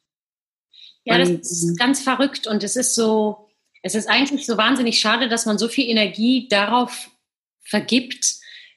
Ja, 1.05 1.19
das 1.19 1.31
ist 1.31 1.79
ganz 1.79 2.03
verrückt 2.03 2.47
und 2.47 2.63
es 2.65 2.77
ist 2.77 2.95
so, 2.95 3.49
es 3.83 3.95
ist 3.95 4.09
eigentlich 4.09 4.47
so 4.47 4.57
wahnsinnig 4.57 4.99
schade, 4.99 5.29
dass 5.29 5.45
man 5.45 5.59
so 5.59 5.69
viel 5.69 5.89
Energie 5.89 6.49
darauf 6.49 7.11
vergibt, 7.63 8.37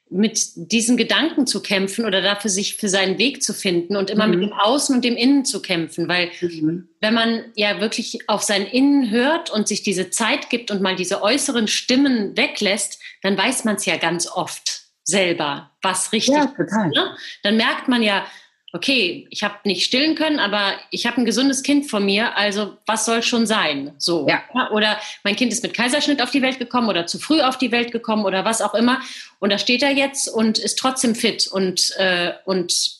mit 0.09 0.51
diesen 0.55 0.97
Gedanken 0.97 1.47
zu 1.47 1.61
kämpfen 1.61 2.05
oder 2.05 2.21
dafür 2.21 2.49
sich 2.49 2.75
für 2.75 2.89
seinen 2.89 3.17
Weg 3.17 3.43
zu 3.43 3.53
finden 3.53 3.95
und 3.95 4.09
immer 4.09 4.27
mhm. 4.27 4.31
mit 4.31 4.41
dem 4.43 4.53
Außen 4.53 4.95
und 4.95 5.03
dem 5.03 5.15
Innen 5.15 5.45
zu 5.45 5.61
kämpfen. 5.61 6.07
Weil 6.07 6.31
mhm. 6.41 6.87
wenn 7.01 7.13
man 7.13 7.45
ja 7.55 7.81
wirklich 7.81 8.29
auf 8.29 8.41
sein 8.41 8.65
Innen 8.65 9.09
hört 9.09 9.49
und 9.49 9.67
sich 9.67 9.83
diese 9.83 10.09
Zeit 10.09 10.49
gibt 10.49 10.71
und 10.71 10.81
mal 10.81 10.95
diese 10.95 11.21
äußeren 11.21 11.67
Stimmen 11.67 12.37
weglässt, 12.37 13.01
dann 13.21 13.37
weiß 13.37 13.65
man 13.65 13.75
es 13.75 13.85
ja 13.85 13.97
ganz 13.97 14.27
oft 14.27 14.83
selber, 15.03 15.71
was 15.81 16.11
richtig 16.11 16.35
ja, 16.35 16.53
ist. 16.57 16.73
Ne? 16.73 17.15
Dann 17.43 17.57
merkt 17.57 17.87
man 17.87 18.01
ja, 18.01 18.25
okay, 18.73 19.27
ich 19.29 19.43
habe 19.43 19.55
nicht 19.63 19.85
stillen 19.85 20.15
können, 20.15 20.39
aber 20.39 20.73
ich 20.91 21.05
habe 21.05 21.17
ein 21.17 21.25
gesundes 21.25 21.63
Kind 21.63 21.89
vor 21.89 21.99
mir, 21.99 22.35
also 22.35 22.77
was 22.85 23.05
soll 23.05 23.23
schon 23.23 23.47
sein? 23.47 23.93
So. 23.97 24.27
Ja. 24.27 24.43
Oder 24.71 24.99
mein 25.23 25.35
Kind 25.35 25.53
ist 25.53 25.63
mit 25.63 25.73
Kaiserschnitt 25.73 26.21
auf 26.21 26.31
die 26.31 26.41
Welt 26.41 26.59
gekommen 26.59 26.89
oder 26.89 27.07
zu 27.07 27.17
früh 27.17 27.41
auf 27.41 27.57
die 27.57 27.71
Welt 27.71 27.91
gekommen 27.91 28.25
oder 28.25 28.43
was 28.43 28.61
auch 28.61 28.73
immer. 28.73 29.01
Und 29.39 29.51
da 29.51 29.57
steht 29.57 29.83
er 29.83 29.91
jetzt 29.91 30.27
und 30.27 30.59
ist 30.59 30.77
trotzdem 30.77 31.15
fit 31.15 31.47
und, 31.47 31.95
äh, 31.97 32.33
und 32.45 32.99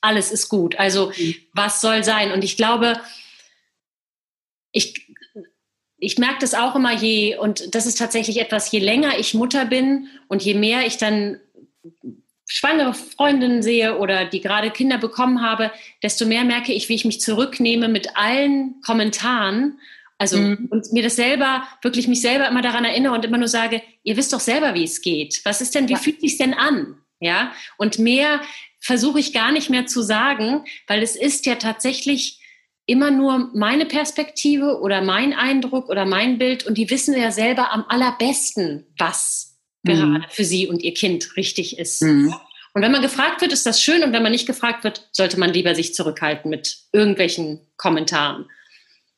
alles 0.00 0.32
ist 0.32 0.48
gut. 0.48 0.78
Also 0.78 1.12
mhm. 1.16 1.34
was 1.52 1.80
soll 1.82 2.02
sein? 2.02 2.32
Und 2.32 2.42
ich 2.42 2.56
glaube, 2.56 2.98
ich, 4.72 5.06
ich 5.98 6.16
merke 6.16 6.38
das 6.40 6.54
auch 6.54 6.74
immer 6.74 6.92
je, 6.92 7.36
und 7.36 7.74
das 7.74 7.84
ist 7.84 7.98
tatsächlich 7.98 8.40
etwas, 8.40 8.72
je 8.72 8.80
länger 8.80 9.18
ich 9.18 9.34
Mutter 9.34 9.66
bin 9.66 10.08
und 10.28 10.42
je 10.42 10.54
mehr 10.54 10.86
ich 10.86 10.96
dann 10.96 11.38
schwangere 12.52 12.92
Freundinnen 12.92 13.62
sehe 13.62 13.96
oder 13.96 14.26
die 14.26 14.42
gerade 14.42 14.70
Kinder 14.70 14.98
bekommen 14.98 15.40
habe, 15.40 15.70
desto 16.02 16.26
mehr 16.26 16.44
merke 16.44 16.74
ich, 16.74 16.90
wie 16.90 16.94
ich 16.94 17.06
mich 17.06 17.20
zurücknehme 17.20 17.88
mit 17.88 18.14
allen 18.14 18.80
Kommentaren. 18.82 19.80
Also 20.18 20.36
mhm. 20.36 20.68
und 20.70 20.92
mir 20.92 21.02
das 21.02 21.16
selber, 21.16 21.64
wirklich 21.80 22.08
mich 22.08 22.20
selber 22.20 22.46
immer 22.48 22.60
daran 22.60 22.84
erinnere 22.84 23.14
und 23.14 23.24
immer 23.24 23.38
nur 23.38 23.48
sage, 23.48 23.80
ihr 24.02 24.18
wisst 24.18 24.34
doch 24.34 24.40
selber, 24.40 24.74
wie 24.74 24.84
es 24.84 25.00
geht. 25.00 25.40
Was 25.44 25.62
ist 25.62 25.74
denn, 25.74 25.88
wie 25.88 25.94
ja. 25.94 25.98
fühlt 25.98 26.20
sich 26.20 26.36
denn 26.36 26.52
an? 26.52 26.98
Ja. 27.20 27.52
Und 27.78 27.98
mehr 27.98 28.42
versuche 28.78 29.18
ich 29.18 29.32
gar 29.32 29.50
nicht 29.50 29.70
mehr 29.70 29.86
zu 29.86 30.02
sagen, 30.02 30.64
weil 30.86 31.02
es 31.02 31.16
ist 31.16 31.46
ja 31.46 31.54
tatsächlich 31.54 32.38
immer 32.84 33.10
nur 33.10 33.50
meine 33.54 33.86
Perspektive 33.86 34.80
oder 34.80 35.00
mein 35.00 35.32
Eindruck 35.32 35.88
oder 35.88 36.04
mein 36.04 36.36
Bild 36.36 36.66
und 36.66 36.76
die 36.76 36.90
wissen 36.90 37.16
ja 37.16 37.30
selber 37.30 37.72
am 37.72 37.86
allerbesten, 37.88 38.86
was 38.98 39.51
gerade 39.84 40.06
mhm. 40.06 40.24
für 40.28 40.44
sie 40.44 40.68
und 40.68 40.82
ihr 40.82 40.94
Kind 40.94 41.36
richtig 41.36 41.78
ist. 41.78 42.02
Mhm. 42.02 42.34
Und 42.74 42.82
wenn 42.82 42.92
man 42.92 43.02
gefragt 43.02 43.40
wird, 43.40 43.52
ist 43.52 43.66
das 43.66 43.82
schön. 43.82 44.02
Und 44.02 44.12
wenn 44.12 44.22
man 44.22 44.32
nicht 44.32 44.46
gefragt 44.46 44.84
wird, 44.84 45.08
sollte 45.12 45.38
man 45.38 45.52
lieber 45.52 45.74
sich 45.74 45.94
zurückhalten 45.94 46.50
mit 46.50 46.78
irgendwelchen 46.92 47.60
Kommentaren. 47.76 48.48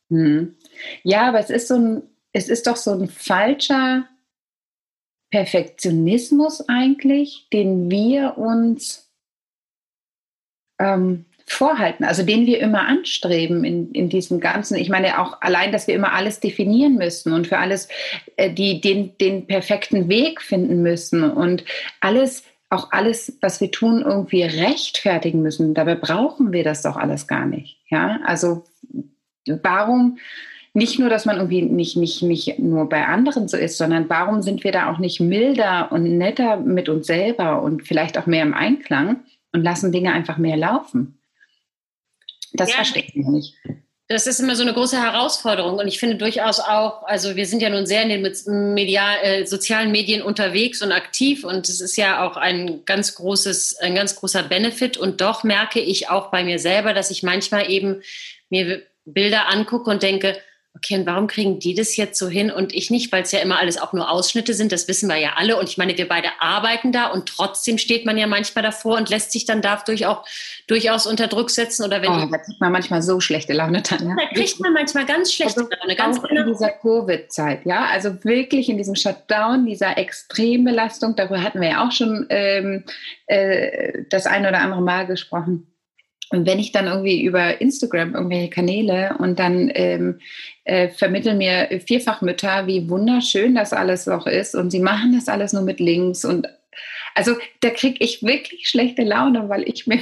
Mhm. 0.09 0.57
Ja, 1.03 1.29
aber 1.29 1.39
es 1.39 1.51
ist 1.51 1.69
so 1.69 1.77
ein, 1.77 2.03
es 2.33 2.49
ist 2.49 2.67
doch 2.67 2.77
so 2.77 2.93
ein 2.93 3.09
falscher 3.09 4.09
Perfektionismus 5.31 6.69
eigentlich, 6.69 7.49
den 7.53 7.91
wir 7.91 8.39
uns 8.39 9.11
ähm, 10.81 11.27
vorhalten, 11.47 12.05
also 12.05 12.23
den 12.23 12.47
wir 12.47 12.59
immer 12.61 12.87
anstreben 12.89 13.65
in, 13.65 13.93
in 13.93 14.09
diesem 14.09 14.41
Ganzen. 14.41 14.77
Ich 14.77 14.89
meine 14.89 15.21
auch 15.21 15.41
allein, 15.43 15.73
dass 15.73 15.87
wir 15.87 15.95
immer 15.95 16.13
alles 16.13 16.41
definieren 16.41 16.97
müssen 16.97 17.33
und 17.33 17.47
für 17.47 17.59
alles 17.59 17.89
äh, 18.37 18.51
die, 18.51 18.81
den, 18.81 19.17
den 19.19 19.47
perfekten 19.47 20.09
Weg 20.09 20.41
finden 20.41 20.83
müssen 20.83 21.31
und 21.31 21.65
alles, 22.01 22.45
auch 22.71 22.93
alles, 22.93 23.39
was 23.41 23.61
wir 23.61 23.71
tun, 23.71 24.03
irgendwie 24.03 24.43
rechtfertigen 24.43 25.43
müssen. 25.43 25.75
Dabei 25.75 25.95
brauchen 25.95 26.53
wir 26.53 26.65
das 26.65 26.83
doch 26.83 26.97
alles 26.97 27.27
gar 27.27 27.47
nicht. 27.47 27.79
Ja, 27.89 28.21
also 28.25 28.65
warum 29.47 30.19
nicht 30.73 30.99
nur, 30.99 31.09
dass 31.09 31.25
man 31.25 31.37
irgendwie 31.37 31.63
nicht, 31.63 31.97
nicht, 31.97 32.23
nicht 32.23 32.59
nur 32.59 32.89
bei 32.89 33.07
anderen 33.07 33.47
so 33.47 33.57
ist, 33.57 33.79
sondern 33.79 34.09
warum 34.09 34.43
sind 34.43 34.65
wir 34.65 34.73
da 34.73 34.91
auch 34.91 34.99
nicht 34.99 35.21
milder 35.21 35.93
und 35.93 36.03
netter 36.19 36.57
mit 36.57 36.89
uns 36.89 37.07
selber 37.07 37.63
und 37.63 37.87
vielleicht 37.87 38.19
auch 38.19 38.27
mehr 38.27 38.43
im 38.43 38.55
Einklang 38.55 39.21
und 39.53 39.63
lassen 39.63 39.93
Dinge 39.93 40.13
einfach 40.13 40.37
mehr 40.37 40.57
laufen? 40.57 41.19
Das 42.55 42.71
ja, 42.71 42.77
verstehe 42.77 43.05
ich 43.05 43.15
nicht. 43.15 43.55
Das 44.09 44.27
ist 44.27 44.39
immer 44.39 44.55
so 44.55 44.63
eine 44.63 44.75
große 44.75 45.01
Herausforderung 45.01 45.79
und 45.79 45.89
ich 45.89 45.99
finde 45.99 46.17
durchaus 46.17 46.61
auch, 46.61 47.05
also 47.05 47.37
wir 47.37 47.47
sind 47.47 47.63
ja 47.63 47.71
nun 47.71 47.87
sehr 47.87 48.03
in 48.03 48.11
den 48.11 48.75
medial, 48.75 49.17
äh, 49.23 49.47
sozialen 49.47 49.91
Medien 49.93 50.21
unterwegs 50.21 50.83
und 50.83 50.93
aktiv 50.93 51.43
und 51.43 51.69
es 51.71 51.81
ist 51.81 51.97
ja 51.97 52.23
auch 52.23 52.37
ein 52.37 52.85
ganz 52.85 53.15
großes, 53.15 53.79
ein 53.79 53.95
ganz 53.95 54.17
großer 54.17 54.43
Benefit 54.43 54.99
und 54.99 55.23
doch 55.23 55.43
merke 55.43 55.81
ich 55.81 56.11
auch 56.11 56.31
bei 56.31 56.45
mir 56.45 56.59
selber, 56.59 56.93
dass 56.93 57.11
ich 57.11 57.23
manchmal 57.23 57.71
eben 57.71 58.03
mir 58.51 58.83
Bilder 59.07 59.49
angucke 59.49 59.91
und 59.91 60.03
denke, 60.03 60.37
okay, 60.77 60.99
und 60.99 61.07
warum 61.07 61.29
kriegen 61.29 61.61
die 61.61 61.75
das 61.75 61.97
jetzt 61.97 62.19
so 62.19 62.29
hin 62.29 62.51
und 62.51 62.75
ich 62.75 62.91
nicht, 62.91 63.13
weil 63.13 63.23
es 63.23 63.33
ja 63.33 63.39
immer 63.39 63.59
alles 63.59 63.81
auch 63.81 63.93
nur 63.93 64.11
Ausschnitte 64.11 64.55
sind, 64.55 64.73
das 64.73 64.89
wissen 64.89 65.09
wir 65.09 65.17
ja 65.17 65.35
alle. 65.37 65.57
Und 65.57 65.69
ich 65.69 65.79
meine, 65.79 65.97
wir 65.97 66.09
beide 66.09 66.29
arbeiten 66.41 66.91
da 66.91 67.07
und 67.07 67.27
trotzdem 67.27 67.79
steht 67.79 68.05
man 68.05 68.19
ja 68.19 68.27
manchmal 68.27 68.65
davor 68.65 68.97
und 68.97 69.09
lässt 69.09 69.31
sich 69.31 69.45
dann 69.45 69.63
dadurch 69.63 70.07
auch 70.07 70.25
durchaus 70.67 71.07
unter 71.07 71.29
Druck 71.29 71.51
setzen. 71.51 71.85
Oder 71.85 72.03
wenn 72.03 72.11
oh, 72.11 72.29
da 72.31 72.39
kriegt 72.39 72.61
man 72.61 72.73
manchmal 72.73 73.03
so 73.03 73.21
schlechte 73.21 73.53
Laune 73.53 73.83
dann. 73.83 74.09
Ja? 74.09 74.17
Da 74.17 74.27
kriegt 74.35 74.59
man 74.61 74.73
manchmal 74.73 75.07
ganz 75.07 75.33
schlechte 75.33 75.61
also 75.61 75.71
Laune. 75.81 75.97
Ganz 75.97 76.19
auch 76.19 76.29
genau. 76.29 76.43
in 76.43 76.53
dieser 76.53 76.71
Covid-Zeit, 76.71 77.65
ja, 77.65 77.87
also 77.87 78.25
wirklich 78.25 78.69
in 78.69 78.77
diesem 78.77 78.97
Shutdown, 78.97 79.67
dieser 79.67 79.97
Extrembelastung, 79.97 81.15
darüber 81.15 81.43
hatten 81.43 81.61
wir 81.61 81.69
ja 81.69 81.87
auch 81.87 81.93
schon 81.93 82.27
ähm, 82.31 82.85
äh, 83.27 84.05
das 84.11 84.27
ein 84.27 84.45
oder 84.45 84.59
andere 84.59 84.83
Mal 84.83 85.07
gesprochen 85.07 85.69
und 86.35 86.47
wenn 86.47 86.59
ich 86.59 86.73
dann 86.73 86.87
irgendwie 86.87 87.23
über 87.23 87.61
Instagram 87.61 88.15
irgendwelche 88.15 88.51
Kanäle 88.51 89.17
und 89.19 89.39
dann 89.39 89.71
ähm, 89.75 90.19
äh, 90.65 90.89
vermitteln 90.89 91.39
mir 91.39 91.81
Vierfachmütter, 91.87 92.67
wie 92.67 92.89
wunderschön 92.89 93.55
das 93.55 93.73
alles 93.73 94.09
auch 94.09 94.27
ist 94.27 94.55
und 94.55 94.71
sie 94.71 94.81
machen 94.81 95.15
das 95.15 95.29
alles 95.29 95.53
nur 95.53 95.63
mit 95.63 95.81
Links 95.81 96.25
und 96.25 96.49
also 97.15 97.37
da 97.61 97.71
kriege 97.71 97.97
ich 98.01 98.23
wirklich 98.23 98.69
schlechte 98.69 99.03
Laune, 99.03 99.49
weil 99.49 99.63
ich 99.69 99.87
mir 99.87 100.01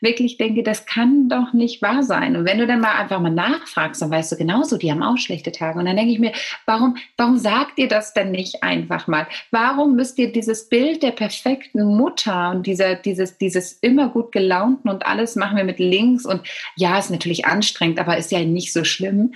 wirklich 0.00 0.36
denke, 0.38 0.62
das 0.62 0.86
kann 0.86 1.28
doch 1.28 1.52
nicht 1.52 1.82
wahr 1.82 2.02
sein. 2.02 2.36
Und 2.36 2.46
wenn 2.46 2.58
du 2.58 2.66
dann 2.66 2.80
mal 2.80 2.96
einfach 2.96 3.20
mal 3.20 3.30
nachfragst, 3.30 4.02
dann 4.02 4.10
weißt 4.10 4.32
du 4.32 4.36
genauso, 4.36 4.76
die 4.76 4.90
haben 4.90 5.02
auch 5.02 5.18
schlechte 5.18 5.52
Tage. 5.52 5.78
Und 5.78 5.86
dann 5.86 5.96
denke 5.96 6.12
ich 6.12 6.18
mir, 6.18 6.32
warum, 6.64 6.96
warum 7.16 7.38
sagt 7.38 7.78
ihr 7.78 7.88
das 7.88 8.14
denn 8.14 8.30
nicht 8.30 8.62
einfach 8.62 9.06
mal? 9.06 9.26
Warum 9.50 9.96
müsst 9.96 10.18
ihr 10.18 10.32
dieses 10.32 10.68
Bild 10.68 11.02
der 11.02 11.12
perfekten 11.12 11.96
Mutter 11.96 12.50
und 12.50 12.66
dieser, 12.66 12.94
dieses, 12.94 13.38
dieses 13.38 13.72
immer 13.72 14.08
gut 14.08 14.32
gelaunten 14.32 14.88
und 14.90 15.06
alles 15.06 15.36
machen 15.36 15.56
wir 15.56 15.64
mit 15.64 15.78
Links 15.78 16.24
und 16.24 16.42
ja, 16.76 16.98
ist 16.98 17.10
natürlich 17.10 17.46
anstrengend, 17.46 17.98
aber 17.98 18.16
ist 18.16 18.32
ja 18.32 18.40
nicht 18.40 18.72
so 18.72 18.84
schlimm 18.84 19.32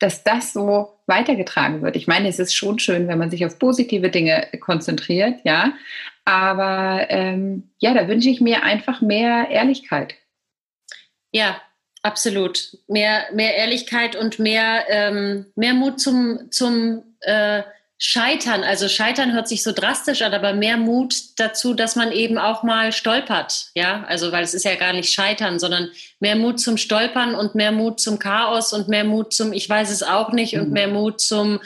dass 0.00 0.24
das 0.24 0.54
so 0.54 0.96
weitergetragen 1.06 1.82
wird. 1.82 1.94
Ich 1.94 2.08
meine, 2.08 2.28
es 2.28 2.38
ist 2.38 2.54
schon 2.54 2.78
schön, 2.78 3.06
wenn 3.06 3.18
man 3.18 3.30
sich 3.30 3.44
auf 3.44 3.58
positive 3.58 4.08
Dinge 4.08 4.48
konzentriert, 4.58 5.40
ja. 5.44 5.74
Aber 6.30 7.06
ähm, 7.08 7.72
ja, 7.80 7.92
da 7.92 8.06
wünsche 8.06 8.30
ich 8.30 8.40
mir 8.40 8.62
einfach 8.62 9.00
mehr 9.00 9.48
Ehrlichkeit. 9.50 10.14
Ja, 11.32 11.60
absolut. 12.02 12.78
Mehr, 12.86 13.24
mehr 13.32 13.56
Ehrlichkeit 13.56 14.14
und 14.14 14.38
mehr, 14.38 14.84
ähm, 14.90 15.46
mehr 15.56 15.74
Mut 15.74 16.00
zum, 16.00 16.52
zum 16.52 17.02
äh, 17.22 17.64
Scheitern, 17.98 18.62
also 18.62 18.88
Scheitern 18.88 19.32
hört 19.32 19.48
sich 19.48 19.64
so 19.64 19.72
drastisch 19.72 20.22
an, 20.22 20.32
aber 20.32 20.52
mehr 20.52 20.76
Mut 20.76 21.14
dazu, 21.36 21.74
dass 21.74 21.96
man 21.96 22.12
eben 22.12 22.38
auch 22.38 22.62
mal 22.62 22.92
stolpert, 22.92 23.66
ja, 23.74 24.04
also 24.04 24.30
weil 24.30 24.44
es 24.44 24.54
ist 24.54 24.64
ja 24.64 24.76
gar 24.76 24.92
nicht 24.92 25.12
Scheitern, 25.12 25.58
sondern 25.58 25.90
mehr 26.20 26.36
Mut 26.36 26.60
zum 26.60 26.76
Stolpern 26.76 27.34
und 27.34 27.56
mehr 27.56 27.72
Mut 27.72 28.00
zum 28.00 28.20
Chaos 28.20 28.72
und 28.72 28.88
mehr 28.88 29.04
Mut 29.04 29.34
zum 29.34 29.52
Ich 29.52 29.68
weiß 29.68 29.90
es 29.90 30.04
auch 30.04 30.30
nicht 30.30 30.54
mhm. 30.54 30.62
und 30.62 30.70
mehr 30.70 30.88
Mut 30.88 31.20
zum, 31.20 31.60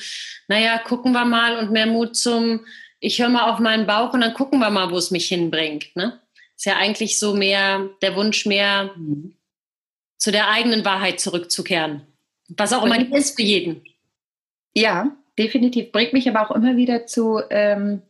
naja, 0.48 0.78
gucken 0.78 1.12
wir 1.12 1.26
mal 1.26 1.58
und 1.58 1.70
mehr 1.70 1.86
Mut 1.86 2.16
zum 2.16 2.64
Ich 3.04 3.20
höre 3.20 3.28
mal 3.28 3.52
auf 3.52 3.58
meinen 3.58 3.86
Bauch 3.86 4.14
und 4.14 4.22
dann 4.22 4.32
gucken 4.32 4.60
wir 4.60 4.70
mal, 4.70 4.90
wo 4.90 4.96
es 4.96 5.10
mich 5.10 5.28
hinbringt, 5.28 5.94
ne? 5.94 6.20
Ist 6.56 6.64
ja 6.64 6.76
eigentlich 6.76 7.18
so 7.18 7.34
mehr 7.34 7.90
der 8.00 8.16
Wunsch, 8.16 8.46
mehr 8.46 8.92
mhm. 8.96 9.36
zu 10.16 10.32
der 10.32 10.48
eigenen 10.48 10.86
Wahrheit 10.86 11.20
zurückzukehren, 11.20 12.06
was 12.48 12.72
auch 12.72 12.82
immer 12.82 12.98
ist 13.14 13.36
für 13.36 13.42
jeden. 13.42 13.84
Ja, 14.74 15.14
definitiv. 15.38 15.92
Bringt 15.92 16.14
mich 16.14 16.26
aber 16.30 16.40
auch 16.40 16.56
immer 16.56 16.78
wieder 16.78 17.04
zu, 17.04 17.42
ähm, 17.50 18.00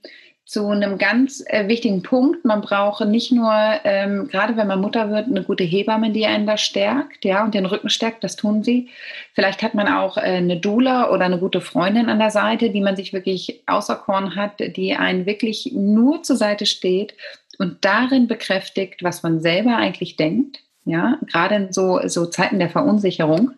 zu 0.54 0.68
einem 0.68 0.98
ganz 0.98 1.42
äh, 1.48 1.66
wichtigen 1.66 2.04
Punkt. 2.04 2.44
Man 2.44 2.60
braucht 2.60 3.04
nicht 3.04 3.32
nur, 3.32 3.52
ähm, 3.82 4.28
gerade 4.28 4.56
wenn 4.56 4.68
man 4.68 4.80
Mutter 4.80 5.10
wird, 5.10 5.26
eine 5.26 5.42
gute 5.42 5.64
Hebamme, 5.64 6.12
die 6.12 6.26
einen 6.26 6.46
da 6.46 6.56
stärkt, 6.56 7.24
ja, 7.24 7.42
und 7.44 7.54
den 7.54 7.66
Rücken 7.66 7.88
stärkt, 7.88 8.22
das 8.22 8.36
tun 8.36 8.62
sie. 8.62 8.88
Vielleicht 9.32 9.64
hat 9.64 9.74
man 9.74 9.88
auch 9.88 10.16
äh, 10.16 10.20
eine 10.20 10.60
Doula 10.60 11.10
oder 11.10 11.24
eine 11.24 11.40
gute 11.40 11.60
Freundin 11.60 12.08
an 12.08 12.20
der 12.20 12.30
Seite, 12.30 12.70
die 12.70 12.80
man 12.80 12.94
sich 12.94 13.12
wirklich 13.12 13.64
auserkoren 13.66 14.36
hat, 14.36 14.60
die 14.60 14.94
einen 14.94 15.26
wirklich 15.26 15.72
nur 15.74 16.22
zur 16.22 16.36
Seite 16.36 16.66
steht 16.66 17.16
und 17.58 17.84
darin 17.84 18.28
bekräftigt, 18.28 19.02
was 19.02 19.24
man 19.24 19.40
selber 19.40 19.76
eigentlich 19.76 20.14
denkt. 20.14 20.60
Ja, 20.84 21.18
gerade 21.32 21.56
in 21.56 21.72
so, 21.72 21.98
so 22.06 22.26
Zeiten 22.26 22.60
der 22.60 22.70
Verunsicherung 22.70 23.54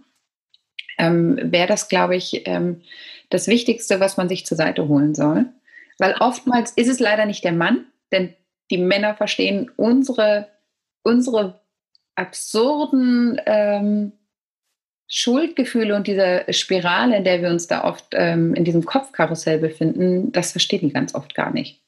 ähm, 0.96 1.38
wäre 1.42 1.66
das, 1.66 1.90
glaube 1.90 2.16
ich, 2.16 2.46
ähm, 2.46 2.80
das 3.28 3.48
Wichtigste, 3.48 4.00
was 4.00 4.16
man 4.16 4.30
sich 4.30 4.46
zur 4.46 4.56
Seite 4.56 4.88
holen 4.88 5.14
soll. 5.14 5.44
Weil 5.98 6.14
oftmals 6.20 6.72
ist 6.72 6.88
es 6.88 7.00
leider 7.00 7.26
nicht 7.26 7.44
der 7.44 7.52
Mann, 7.52 7.86
denn 8.12 8.34
die 8.70 8.78
Männer 8.78 9.14
verstehen 9.14 9.70
unsere, 9.76 10.48
unsere 11.02 11.60
absurden 12.14 13.40
ähm, 13.46 14.12
Schuldgefühle 15.08 15.94
und 15.94 16.06
diese 16.06 16.44
Spirale, 16.50 17.18
in 17.18 17.24
der 17.24 17.40
wir 17.42 17.50
uns 17.50 17.68
da 17.68 17.84
oft 17.84 18.06
ähm, 18.12 18.54
in 18.54 18.64
diesem 18.64 18.84
Kopfkarussell 18.84 19.58
befinden, 19.58 20.32
das 20.32 20.52
verstehen 20.52 20.80
die 20.80 20.92
ganz 20.92 21.14
oft 21.14 21.34
gar 21.34 21.52
nicht. 21.52 21.80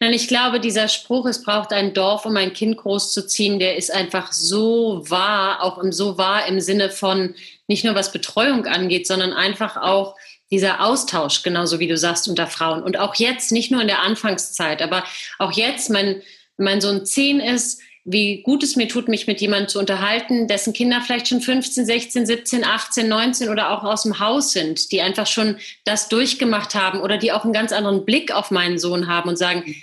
Nein, 0.00 0.12
ich 0.12 0.28
glaube, 0.28 0.60
dieser 0.60 0.88
Spruch, 0.88 1.26
es 1.26 1.42
braucht 1.42 1.72
ein 1.72 1.92
Dorf, 1.92 2.24
um 2.24 2.36
ein 2.36 2.52
Kind 2.52 2.76
großzuziehen, 2.76 3.58
der 3.58 3.76
ist 3.76 3.92
einfach 3.92 4.32
so 4.32 5.02
wahr, 5.10 5.62
auch 5.62 5.82
so 5.90 6.18
wahr 6.18 6.46
im 6.46 6.60
Sinne 6.60 6.88
von 6.88 7.34
nicht 7.66 7.84
nur 7.84 7.94
was 7.94 8.12
Betreuung 8.12 8.66
angeht, 8.66 9.06
sondern 9.06 9.32
einfach 9.32 9.76
auch 9.76 10.16
dieser 10.50 10.84
Austausch, 10.84 11.42
genauso 11.42 11.80
wie 11.80 11.88
du 11.88 11.96
sagst, 11.96 12.28
unter 12.28 12.46
Frauen. 12.46 12.82
Und 12.82 12.98
auch 12.98 13.14
jetzt, 13.16 13.52
nicht 13.52 13.70
nur 13.70 13.80
in 13.80 13.88
der 13.88 14.02
Anfangszeit, 14.02 14.82
aber 14.82 15.04
auch 15.38 15.52
jetzt, 15.52 15.90
mein, 15.90 16.22
mein 16.56 16.80
Sohn 16.80 17.04
zehn 17.04 17.40
ist, 17.40 17.80
wie 18.08 18.42
gut 18.42 18.62
es 18.62 18.76
mir 18.76 18.86
tut, 18.86 19.08
mich 19.08 19.26
mit 19.26 19.40
jemandem 19.40 19.68
zu 19.68 19.80
unterhalten, 19.80 20.46
dessen 20.46 20.72
Kinder 20.72 21.00
vielleicht 21.00 21.26
schon 21.26 21.40
15, 21.40 21.84
16, 21.84 22.24
17, 22.24 22.64
18, 22.64 23.08
19 23.08 23.48
oder 23.48 23.70
auch 23.70 23.82
aus 23.82 24.04
dem 24.04 24.20
Haus 24.20 24.52
sind, 24.52 24.92
die 24.92 25.02
einfach 25.02 25.26
schon 25.26 25.56
das 25.84 26.08
durchgemacht 26.08 26.76
haben 26.76 27.00
oder 27.00 27.18
die 27.18 27.32
auch 27.32 27.42
einen 27.42 27.52
ganz 27.52 27.72
anderen 27.72 28.04
Blick 28.04 28.32
auf 28.32 28.52
meinen 28.52 28.78
Sohn 28.78 29.08
haben 29.08 29.28
und 29.28 29.36
sagen, 29.36 29.74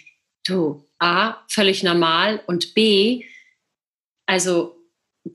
du, 0.48 0.86
A, 1.00 1.36
völlig 1.50 1.84
normal 1.84 2.42
und 2.48 2.74
B, 2.74 3.26
also 4.26 4.78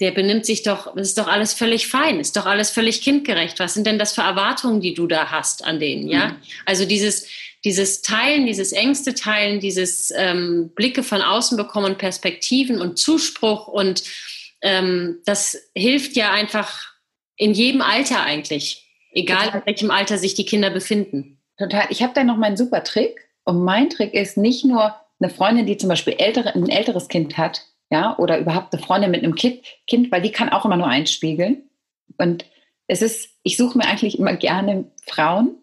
der 0.01 0.13
benimmt 0.13 0.47
sich 0.47 0.63
doch, 0.63 0.95
das 0.95 1.09
ist 1.09 1.19
doch 1.19 1.27
alles 1.27 1.55
völlig 1.55 1.89
fein, 1.89 2.21
ist 2.21 2.37
doch 2.37 2.47
alles 2.47 2.71
völlig 2.71 3.03
kindgerecht. 3.03 3.59
Was 3.59 3.75
sind 3.75 3.87
denn 3.87 3.99
das 3.99 4.13
für 4.13 4.23
Erwartungen, 4.23 4.81
die 4.81 4.95
du 4.95 5.07
da 5.07 5.31
hast 5.31 5.65
an 5.65 5.81
denen, 5.81 6.09
ja? 6.09 6.29
Mhm. 6.29 6.37
Also 6.67 6.85
dieses, 6.85 7.29
dieses 7.65 8.03
Teilen, 8.03 8.47
dieses 8.47 8.73
engste 8.73 9.15
Teilen, 9.15 9.61
dieses 9.61 10.13
ähm, 10.17 10.71
Blicke 10.75 11.03
von 11.03 11.23
außen 11.23 11.57
bekommen, 11.57 11.99
Perspektiven 11.99 12.81
und 12.81 12.99
Zuspruch 12.99 13.67
und 13.69 14.05
ähm, 14.63 15.21
das 15.25 15.57
hilft 15.75 16.17
ja 16.17 16.33
einfach 16.33 16.93
in 17.37 17.53
jedem 17.53 17.81
Alter 17.83 18.23
eigentlich, 18.23 18.89
egal 19.13 19.47
Total. 19.47 19.61
in 19.61 19.67
welchem 19.67 19.91
Alter 19.91 20.19
sich 20.19 20.35
die 20.35 20.47
Kinder 20.47 20.71
befinden. 20.71 21.41
Total. 21.57 21.87
Ich 21.91 22.03
habe 22.03 22.13
da 22.15 22.25
noch 22.25 22.37
meinen 22.37 22.57
super 22.57 22.85
Trick 22.85 23.29
und 23.45 23.65
mein 23.65 23.91
Trick 23.91 24.15
ist 24.15 24.37
nicht 24.37 24.65
nur 24.65 24.95
eine 25.21 25.31
Freundin, 25.31 25.67
die 25.67 25.77
zum 25.77 25.89
Beispiel 25.89 26.15
ältere, 26.19 26.55
ein 26.55 26.69
älteres 26.69 27.09
Kind 27.09 27.37
hat, 27.37 27.63
ja, 27.91 28.19
oder 28.19 28.39
überhaupt 28.39 28.73
eine 28.73 28.83
Freundin 28.83 29.11
mit 29.11 29.23
einem 29.23 29.35
kind, 29.35 29.63
kind, 29.87 30.13
weil 30.13 30.23
die 30.23 30.33
kann 30.33 30.51
auch 30.51 30.65
immer 30.65 30.77
nur 30.77 30.89
einspiegeln. 30.89 31.69
Und 32.19 32.45
es 32.87 33.03
ist, 33.03 33.31
ich 33.43 33.57
suche 33.57 33.79
mir 33.79 33.85
eigentlich 33.85 34.19
immer 34.19 34.35
gerne 34.35 34.91
Frauen, 35.07 35.57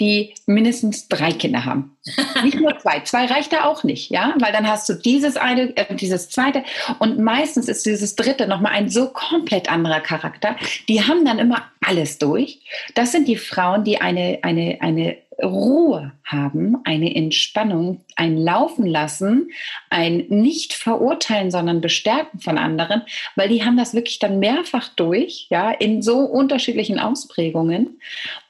die 0.00 0.34
mindestens 0.46 1.08
drei 1.08 1.32
Kinder 1.32 1.64
haben. 1.64 1.96
Nicht 2.44 2.60
nur 2.60 2.78
zwei. 2.78 3.00
Zwei 3.00 3.26
reicht 3.26 3.52
da 3.52 3.64
auch 3.64 3.84
nicht, 3.84 4.10
ja, 4.10 4.34
weil 4.38 4.52
dann 4.52 4.66
hast 4.66 4.88
du 4.88 4.94
dieses 4.94 5.36
eine, 5.36 5.76
äh, 5.76 5.94
dieses 5.94 6.30
zweite 6.30 6.64
und 6.98 7.18
meistens 7.18 7.68
ist 7.68 7.84
dieses 7.84 8.16
dritte 8.16 8.46
nochmal 8.46 8.72
ein 8.72 8.88
so 8.88 9.08
komplett 9.08 9.70
anderer 9.70 10.00
Charakter. 10.00 10.56
Die 10.88 11.02
haben 11.02 11.24
dann 11.24 11.38
immer 11.38 11.64
alles 11.80 12.18
durch. 12.18 12.60
Das 12.94 13.12
sind 13.12 13.28
die 13.28 13.36
Frauen, 13.36 13.84
die 13.84 14.00
eine, 14.00 14.38
eine, 14.42 14.78
eine 14.80 15.16
Ruhe 15.42 16.12
haben, 16.24 16.78
eine 16.84 17.14
Entspannung, 17.14 18.00
ein 18.16 18.36
Laufen 18.36 18.86
lassen, 18.86 19.50
ein 19.88 20.26
nicht 20.28 20.72
verurteilen, 20.72 21.50
sondern 21.50 21.80
bestärken 21.80 22.40
von 22.40 22.58
anderen, 22.58 23.02
weil 23.36 23.48
die 23.48 23.64
haben 23.64 23.76
das 23.76 23.94
wirklich 23.94 24.18
dann 24.18 24.40
mehrfach 24.40 24.88
durch, 24.88 25.46
ja, 25.50 25.70
in 25.70 26.02
so 26.02 26.18
unterschiedlichen 26.18 26.98
Ausprägungen. 26.98 28.00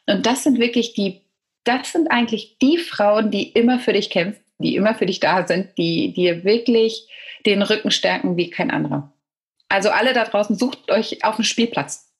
Und 0.06 0.24
das 0.24 0.44
sind 0.44 0.58
wirklich 0.58 0.94
die 0.94 1.20
das 1.68 1.92
sind 1.92 2.10
eigentlich 2.10 2.56
die 2.60 2.78
Frauen, 2.78 3.30
die 3.30 3.50
immer 3.50 3.78
für 3.78 3.92
dich 3.92 4.10
kämpfen, 4.10 4.42
die 4.58 4.74
immer 4.74 4.94
für 4.94 5.06
dich 5.06 5.20
da 5.20 5.46
sind, 5.46 5.76
die 5.76 6.12
dir 6.12 6.44
wirklich 6.44 7.06
den 7.46 7.62
Rücken 7.62 7.90
stärken 7.90 8.36
wie 8.36 8.50
kein 8.50 8.70
anderer. 8.70 9.12
Also 9.68 9.90
alle 9.90 10.14
da 10.14 10.24
draußen, 10.24 10.56
sucht 10.56 10.90
euch 10.90 11.24
auf 11.24 11.36
dem 11.36 11.44
Spielplatz. 11.44 12.10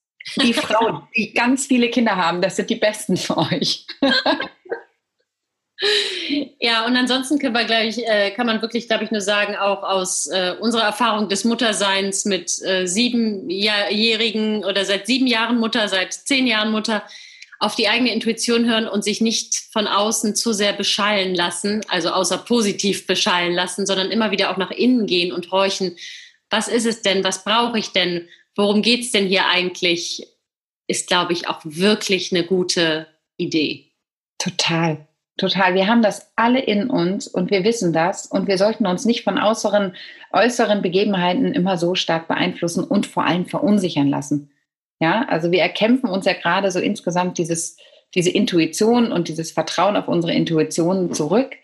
Die 0.41 0.53
Frauen, 0.53 1.07
die 1.15 1.33
ganz 1.33 1.65
viele 1.65 1.89
Kinder 1.89 2.15
haben, 2.15 2.41
das 2.41 2.55
sind 2.55 2.69
die 2.69 2.75
Besten 2.75 3.17
für 3.17 3.37
euch. 3.37 3.85
Ja, 6.59 6.85
und 6.85 6.97
ansonsten 6.97 7.39
kann 7.39 7.53
man, 7.53 7.65
gleich, 7.65 7.97
äh, 7.99 8.31
kann 8.31 8.45
man 8.45 8.61
wirklich, 8.61 8.87
glaube 8.87 9.05
ich, 9.05 9.11
nur 9.11 9.21
sagen, 9.21 9.55
auch 9.55 9.81
aus 9.83 10.27
äh, 10.27 10.55
unserer 10.59 10.83
Erfahrung 10.83 11.29
des 11.29 11.45
Mutterseins 11.45 12.25
mit 12.25 12.61
äh, 12.63 12.85
siebenjährigen 12.85 14.65
oder 14.65 14.83
seit 14.83 15.07
sieben 15.07 15.25
Jahren 15.25 15.57
Mutter, 15.57 15.87
seit 15.87 16.13
zehn 16.13 16.47
Jahren 16.47 16.71
Mutter, 16.71 17.03
auf 17.59 17.75
die 17.75 17.89
eigene 17.89 18.13
Intuition 18.13 18.65
hören 18.65 18.87
und 18.87 19.03
sich 19.03 19.19
nicht 19.19 19.55
von 19.71 19.85
außen 19.85 20.33
zu 20.35 20.53
sehr 20.53 20.73
beschallen 20.73 21.35
lassen, 21.35 21.81
also 21.89 22.09
außer 22.09 22.37
positiv 22.37 23.05
beschallen 23.05 23.53
lassen, 23.53 23.85
sondern 23.85 24.11
immer 24.11 24.31
wieder 24.31 24.49
auch 24.49 24.57
nach 24.57 24.71
innen 24.71 25.05
gehen 25.05 25.33
und 25.33 25.51
horchen, 25.51 25.97
was 26.49 26.67
ist 26.67 26.85
es 26.85 27.01
denn, 27.01 27.23
was 27.23 27.43
brauche 27.43 27.77
ich 27.77 27.89
denn, 27.91 28.27
worum 28.55 28.81
geht 28.81 29.01
es 29.01 29.11
denn 29.11 29.27
hier 29.27 29.45
eigentlich, 29.47 30.27
ist, 30.87 31.07
glaube 31.07 31.33
ich, 31.33 31.47
auch 31.47 31.59
wirklich 31.63 32.31
eine 32.31 32.45
gute 32.45 33.07
Idee. 33.37 33.91
Total. 34.39 35.07
Total. 35.37 35.73
Wir 35.73 35.87
haben 35.87 36.01
das 36.01 36.31
alle 36.35 36.59
in 36.59 36.89
uns 36.89 37.27
und 37.27 37.51
wir 37.51 37.63
wissen 37.63 37.93
das 37.93 38.25
und 38.25 38.47
wir 38.47 38.57
sollten 38.57 38.85
uns 38.87 39.05
nicht 39.05 39.23
von 39.23 39.37
äußeren, 39.37 39.95
äußeren 40.33 40.81
Begebenheiten 40.81 41.53
immer 41.53 41.77
so 41.77 41.95
stark 41.95 42.27
beeinflussen 42.27 42.83
und 42.83 43.05
vor 43.05 43.25
allem 43.25 43.45
verunsichern 43.45 44.09
lassen. 44.09 44.51
Ja, 44.99 45.25
also 45.29 45.51
wir 45.51 45.61
erkämpfen 45.61 46.09
uns 46.09 46.25
ja 46.25 46.33
gerade 46.33 46.71
so 46.71 46.79
insgesamt 46.79 47.37
dieses, 47.37 47.77
diese 48.15 48.29
Intuition 48.29 49.11
und 49.11 49.27
dieses 49.27 49.51
Vertrauen 49.51 49.95
auf 49.95 50.07
unsere 50.07 50.33
Intuition 50.33 51.13
zurück. 51.13 51.55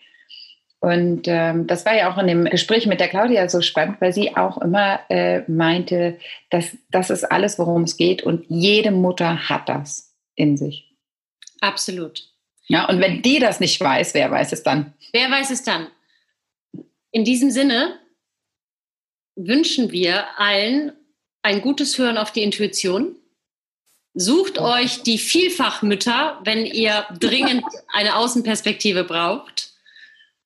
Und 0.80 1.22
ähm, 1.26 1.66
das 1.66 1.84
war 1.84 1.96
ja 1.96 2.12
auch 2.12 2.18
in 2.18 2.26
dem 2.26 2.44
Gespräch 2.44 2.86
mit 2.86 3.00
der 3.00 3.08
Claudia 3.08 3.48
so 3.48 3.60
spannend, 3.60 4.00
weil 4.00 4.12
sie 4.12 4.36
auch 4.36 4.58
immer 4.58 5.00
äh, 5.08 5.42
meinte, 5.50 6.18
dass 6.50 6.76
das 6.90 7.10
ist 7.10 7.24
alles, 7.24 7.58
worum 7.58 7.82
es 7.82 7.96
geht 7.96 8.22
und 8.22 8.44
jede 8.48 8.90
Mutter 8.90 9.48
hat 9.48 9.68
das 9.68 10.14
in 10.34 10.56
sich. 10.56 10.94
Absolut. 11.60 12.24
Ja, 12.68 12.88
und 12.88 13.00
wenn 13.00 13.22
die 13.22 13.38
das 13.38 13.60
nicht 13.60 13.80
weiß, 13.80 14.14
wer 14.14 14.30
weiß 14.30 14.52
es 14.52 14.62
dann? 14.62 14.94
Wer 15.12 15.30
weiß 15.30 15.50
es 15.50 15.62
dann? 15.62 15.88
In 17.10 17.24
diesem 17.24 17.50
Sinne 17.50 17.98
wünschen 19.34 19.92
wir 19.92 20.26
allen 20.38 20.92
ein 21.42 21.62
gutes 21.62 21.96
Hören 21.98 22.18
auf 22.18 22.32
die 22.32 22.42
Intuition 22.42 23.16
Sucht 24.18 24.58
euch 24.58 25.02
die 25.02 25.18
Vielfachmütter, 25.18 26.40
wenn 26.42 26.64
ihr 26.64 27.04
dringend 27.20 27.64
eine 27.92 28.16
Außenperspektive 28.16 29.04
braucht. 29.04 29.72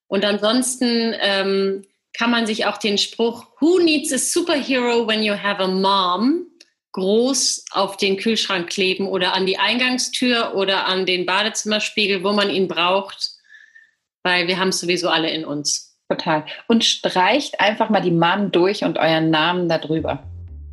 Und 0.07 0.25
ansonsten 0.25 1.15
ähm, 1.21 1.85
kann 2.11 2.31
man 2.31 2.45
sich 2.45 2.65
auch 2.65 2.75
den 2.75 2.97
Spruch 2.97 3.45
Who 3.61 3.79
needs 3.79 4.11
a 4.11 4.17
superhero 4.17 5.07
when 5.07 5.23
you 5.23 5.33
have 5.33 5.63
a 5.63 5.67
mom 5.67 6.47
groß 6.91 7.63
auf 7.71 7.95
den 7.95 8.17
Kühlschrank 8.17 8.69
kleben 8.69 9.07
oder 9.07 9.33
an 9.33 9.45
die 9.45 9.57
Eingangstür 9.57 10.53
oder 10.55 10.87
an 10.87 11.05
den 11.05 11.25
Badezimmerspiegel, 11.25 12.25
wo 12.25 12.33
man 12.33 12.49
ihn 12.49 12.67
braucht, 12.67 13.29
weil 14.23 14.49
wir 14.49 14.59
haben 14.59 14.67
es 14.67 14.81
sowieso 14.81 15.07
alle 15.07 15.29
in 15.29 15.45
uns. 15.45 15.95
Total. 16.09 16.45
Und 16.67 16.83
streicht 16.83 17.61
einfach 17.61 17.89
mal 17.89 18.01
die 18.01 18.11
Mom 18.11 18.51
durch 18.51 18.83
und 18.83 18.97
euren 18.97 19.29
Namen 19.29 19.69
darüber. 19.69 20.21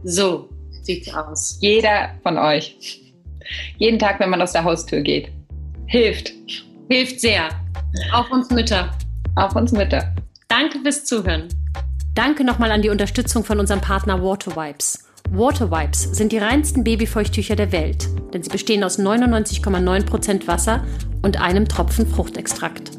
So, 0.03 0.49
sieht's 0.89 1.15
aus. 1.15 1.59
Jeder 1.61 2.15
von 2.23 2.39
euch. 2.39 3.13
Jeden 3.77 3.99
Tag, 3.99 4.19
wenn 4.21 4.31
man 4.31 4.43
aus 4.43 4.53
der 4.53 4.65
Haustür 4.65 5.01
geht. 5.03 5.31
Hilft. 5.87 6.33
Hilft 6.89 7.21
sehr. 7.21 7.51
Auf 8.13 8.31
uns 8.31 8.51
Mütter. 8.51 8.91
Auf 9.37 9.55
uns 9.55 9.71
Mütter. 9.71 10.15
Danke 10.49 10.81
fürs 10.81 11.05
Zuhören. 11.05 11.49
Danke 12.15 12.43
nochmal 12.43 12.73
an 12.73 12.83
die 12.83 12.89
Unterstützung 12.89 13.45
von 13.45 13.61
unserem 13.61 13.81
Partner 13.81 14.23
Water 14.23 14.57
Wipes. 14.57 15.07
Water 15.31 15.71
Wipes 15.71 16.05
sind 16.17 16.33
die 16.33 16.39
reinsten 16.39 16.85
Babyfeuchttücher 16.85 17.55
der 17.55 17.71
Welt, 17.71 18.09
denn 18.33 18.43
sie 18.43 18.51
bestehen 18.51 18.83
aus 18.83 18.99
99,9% 18.99 20.47
Wasser 20.47 20.85
und 21.23 21.39
einem 21.39 21.69
Tropfen 21.69 22.07
Fruchtextrakt. 22.07 22.98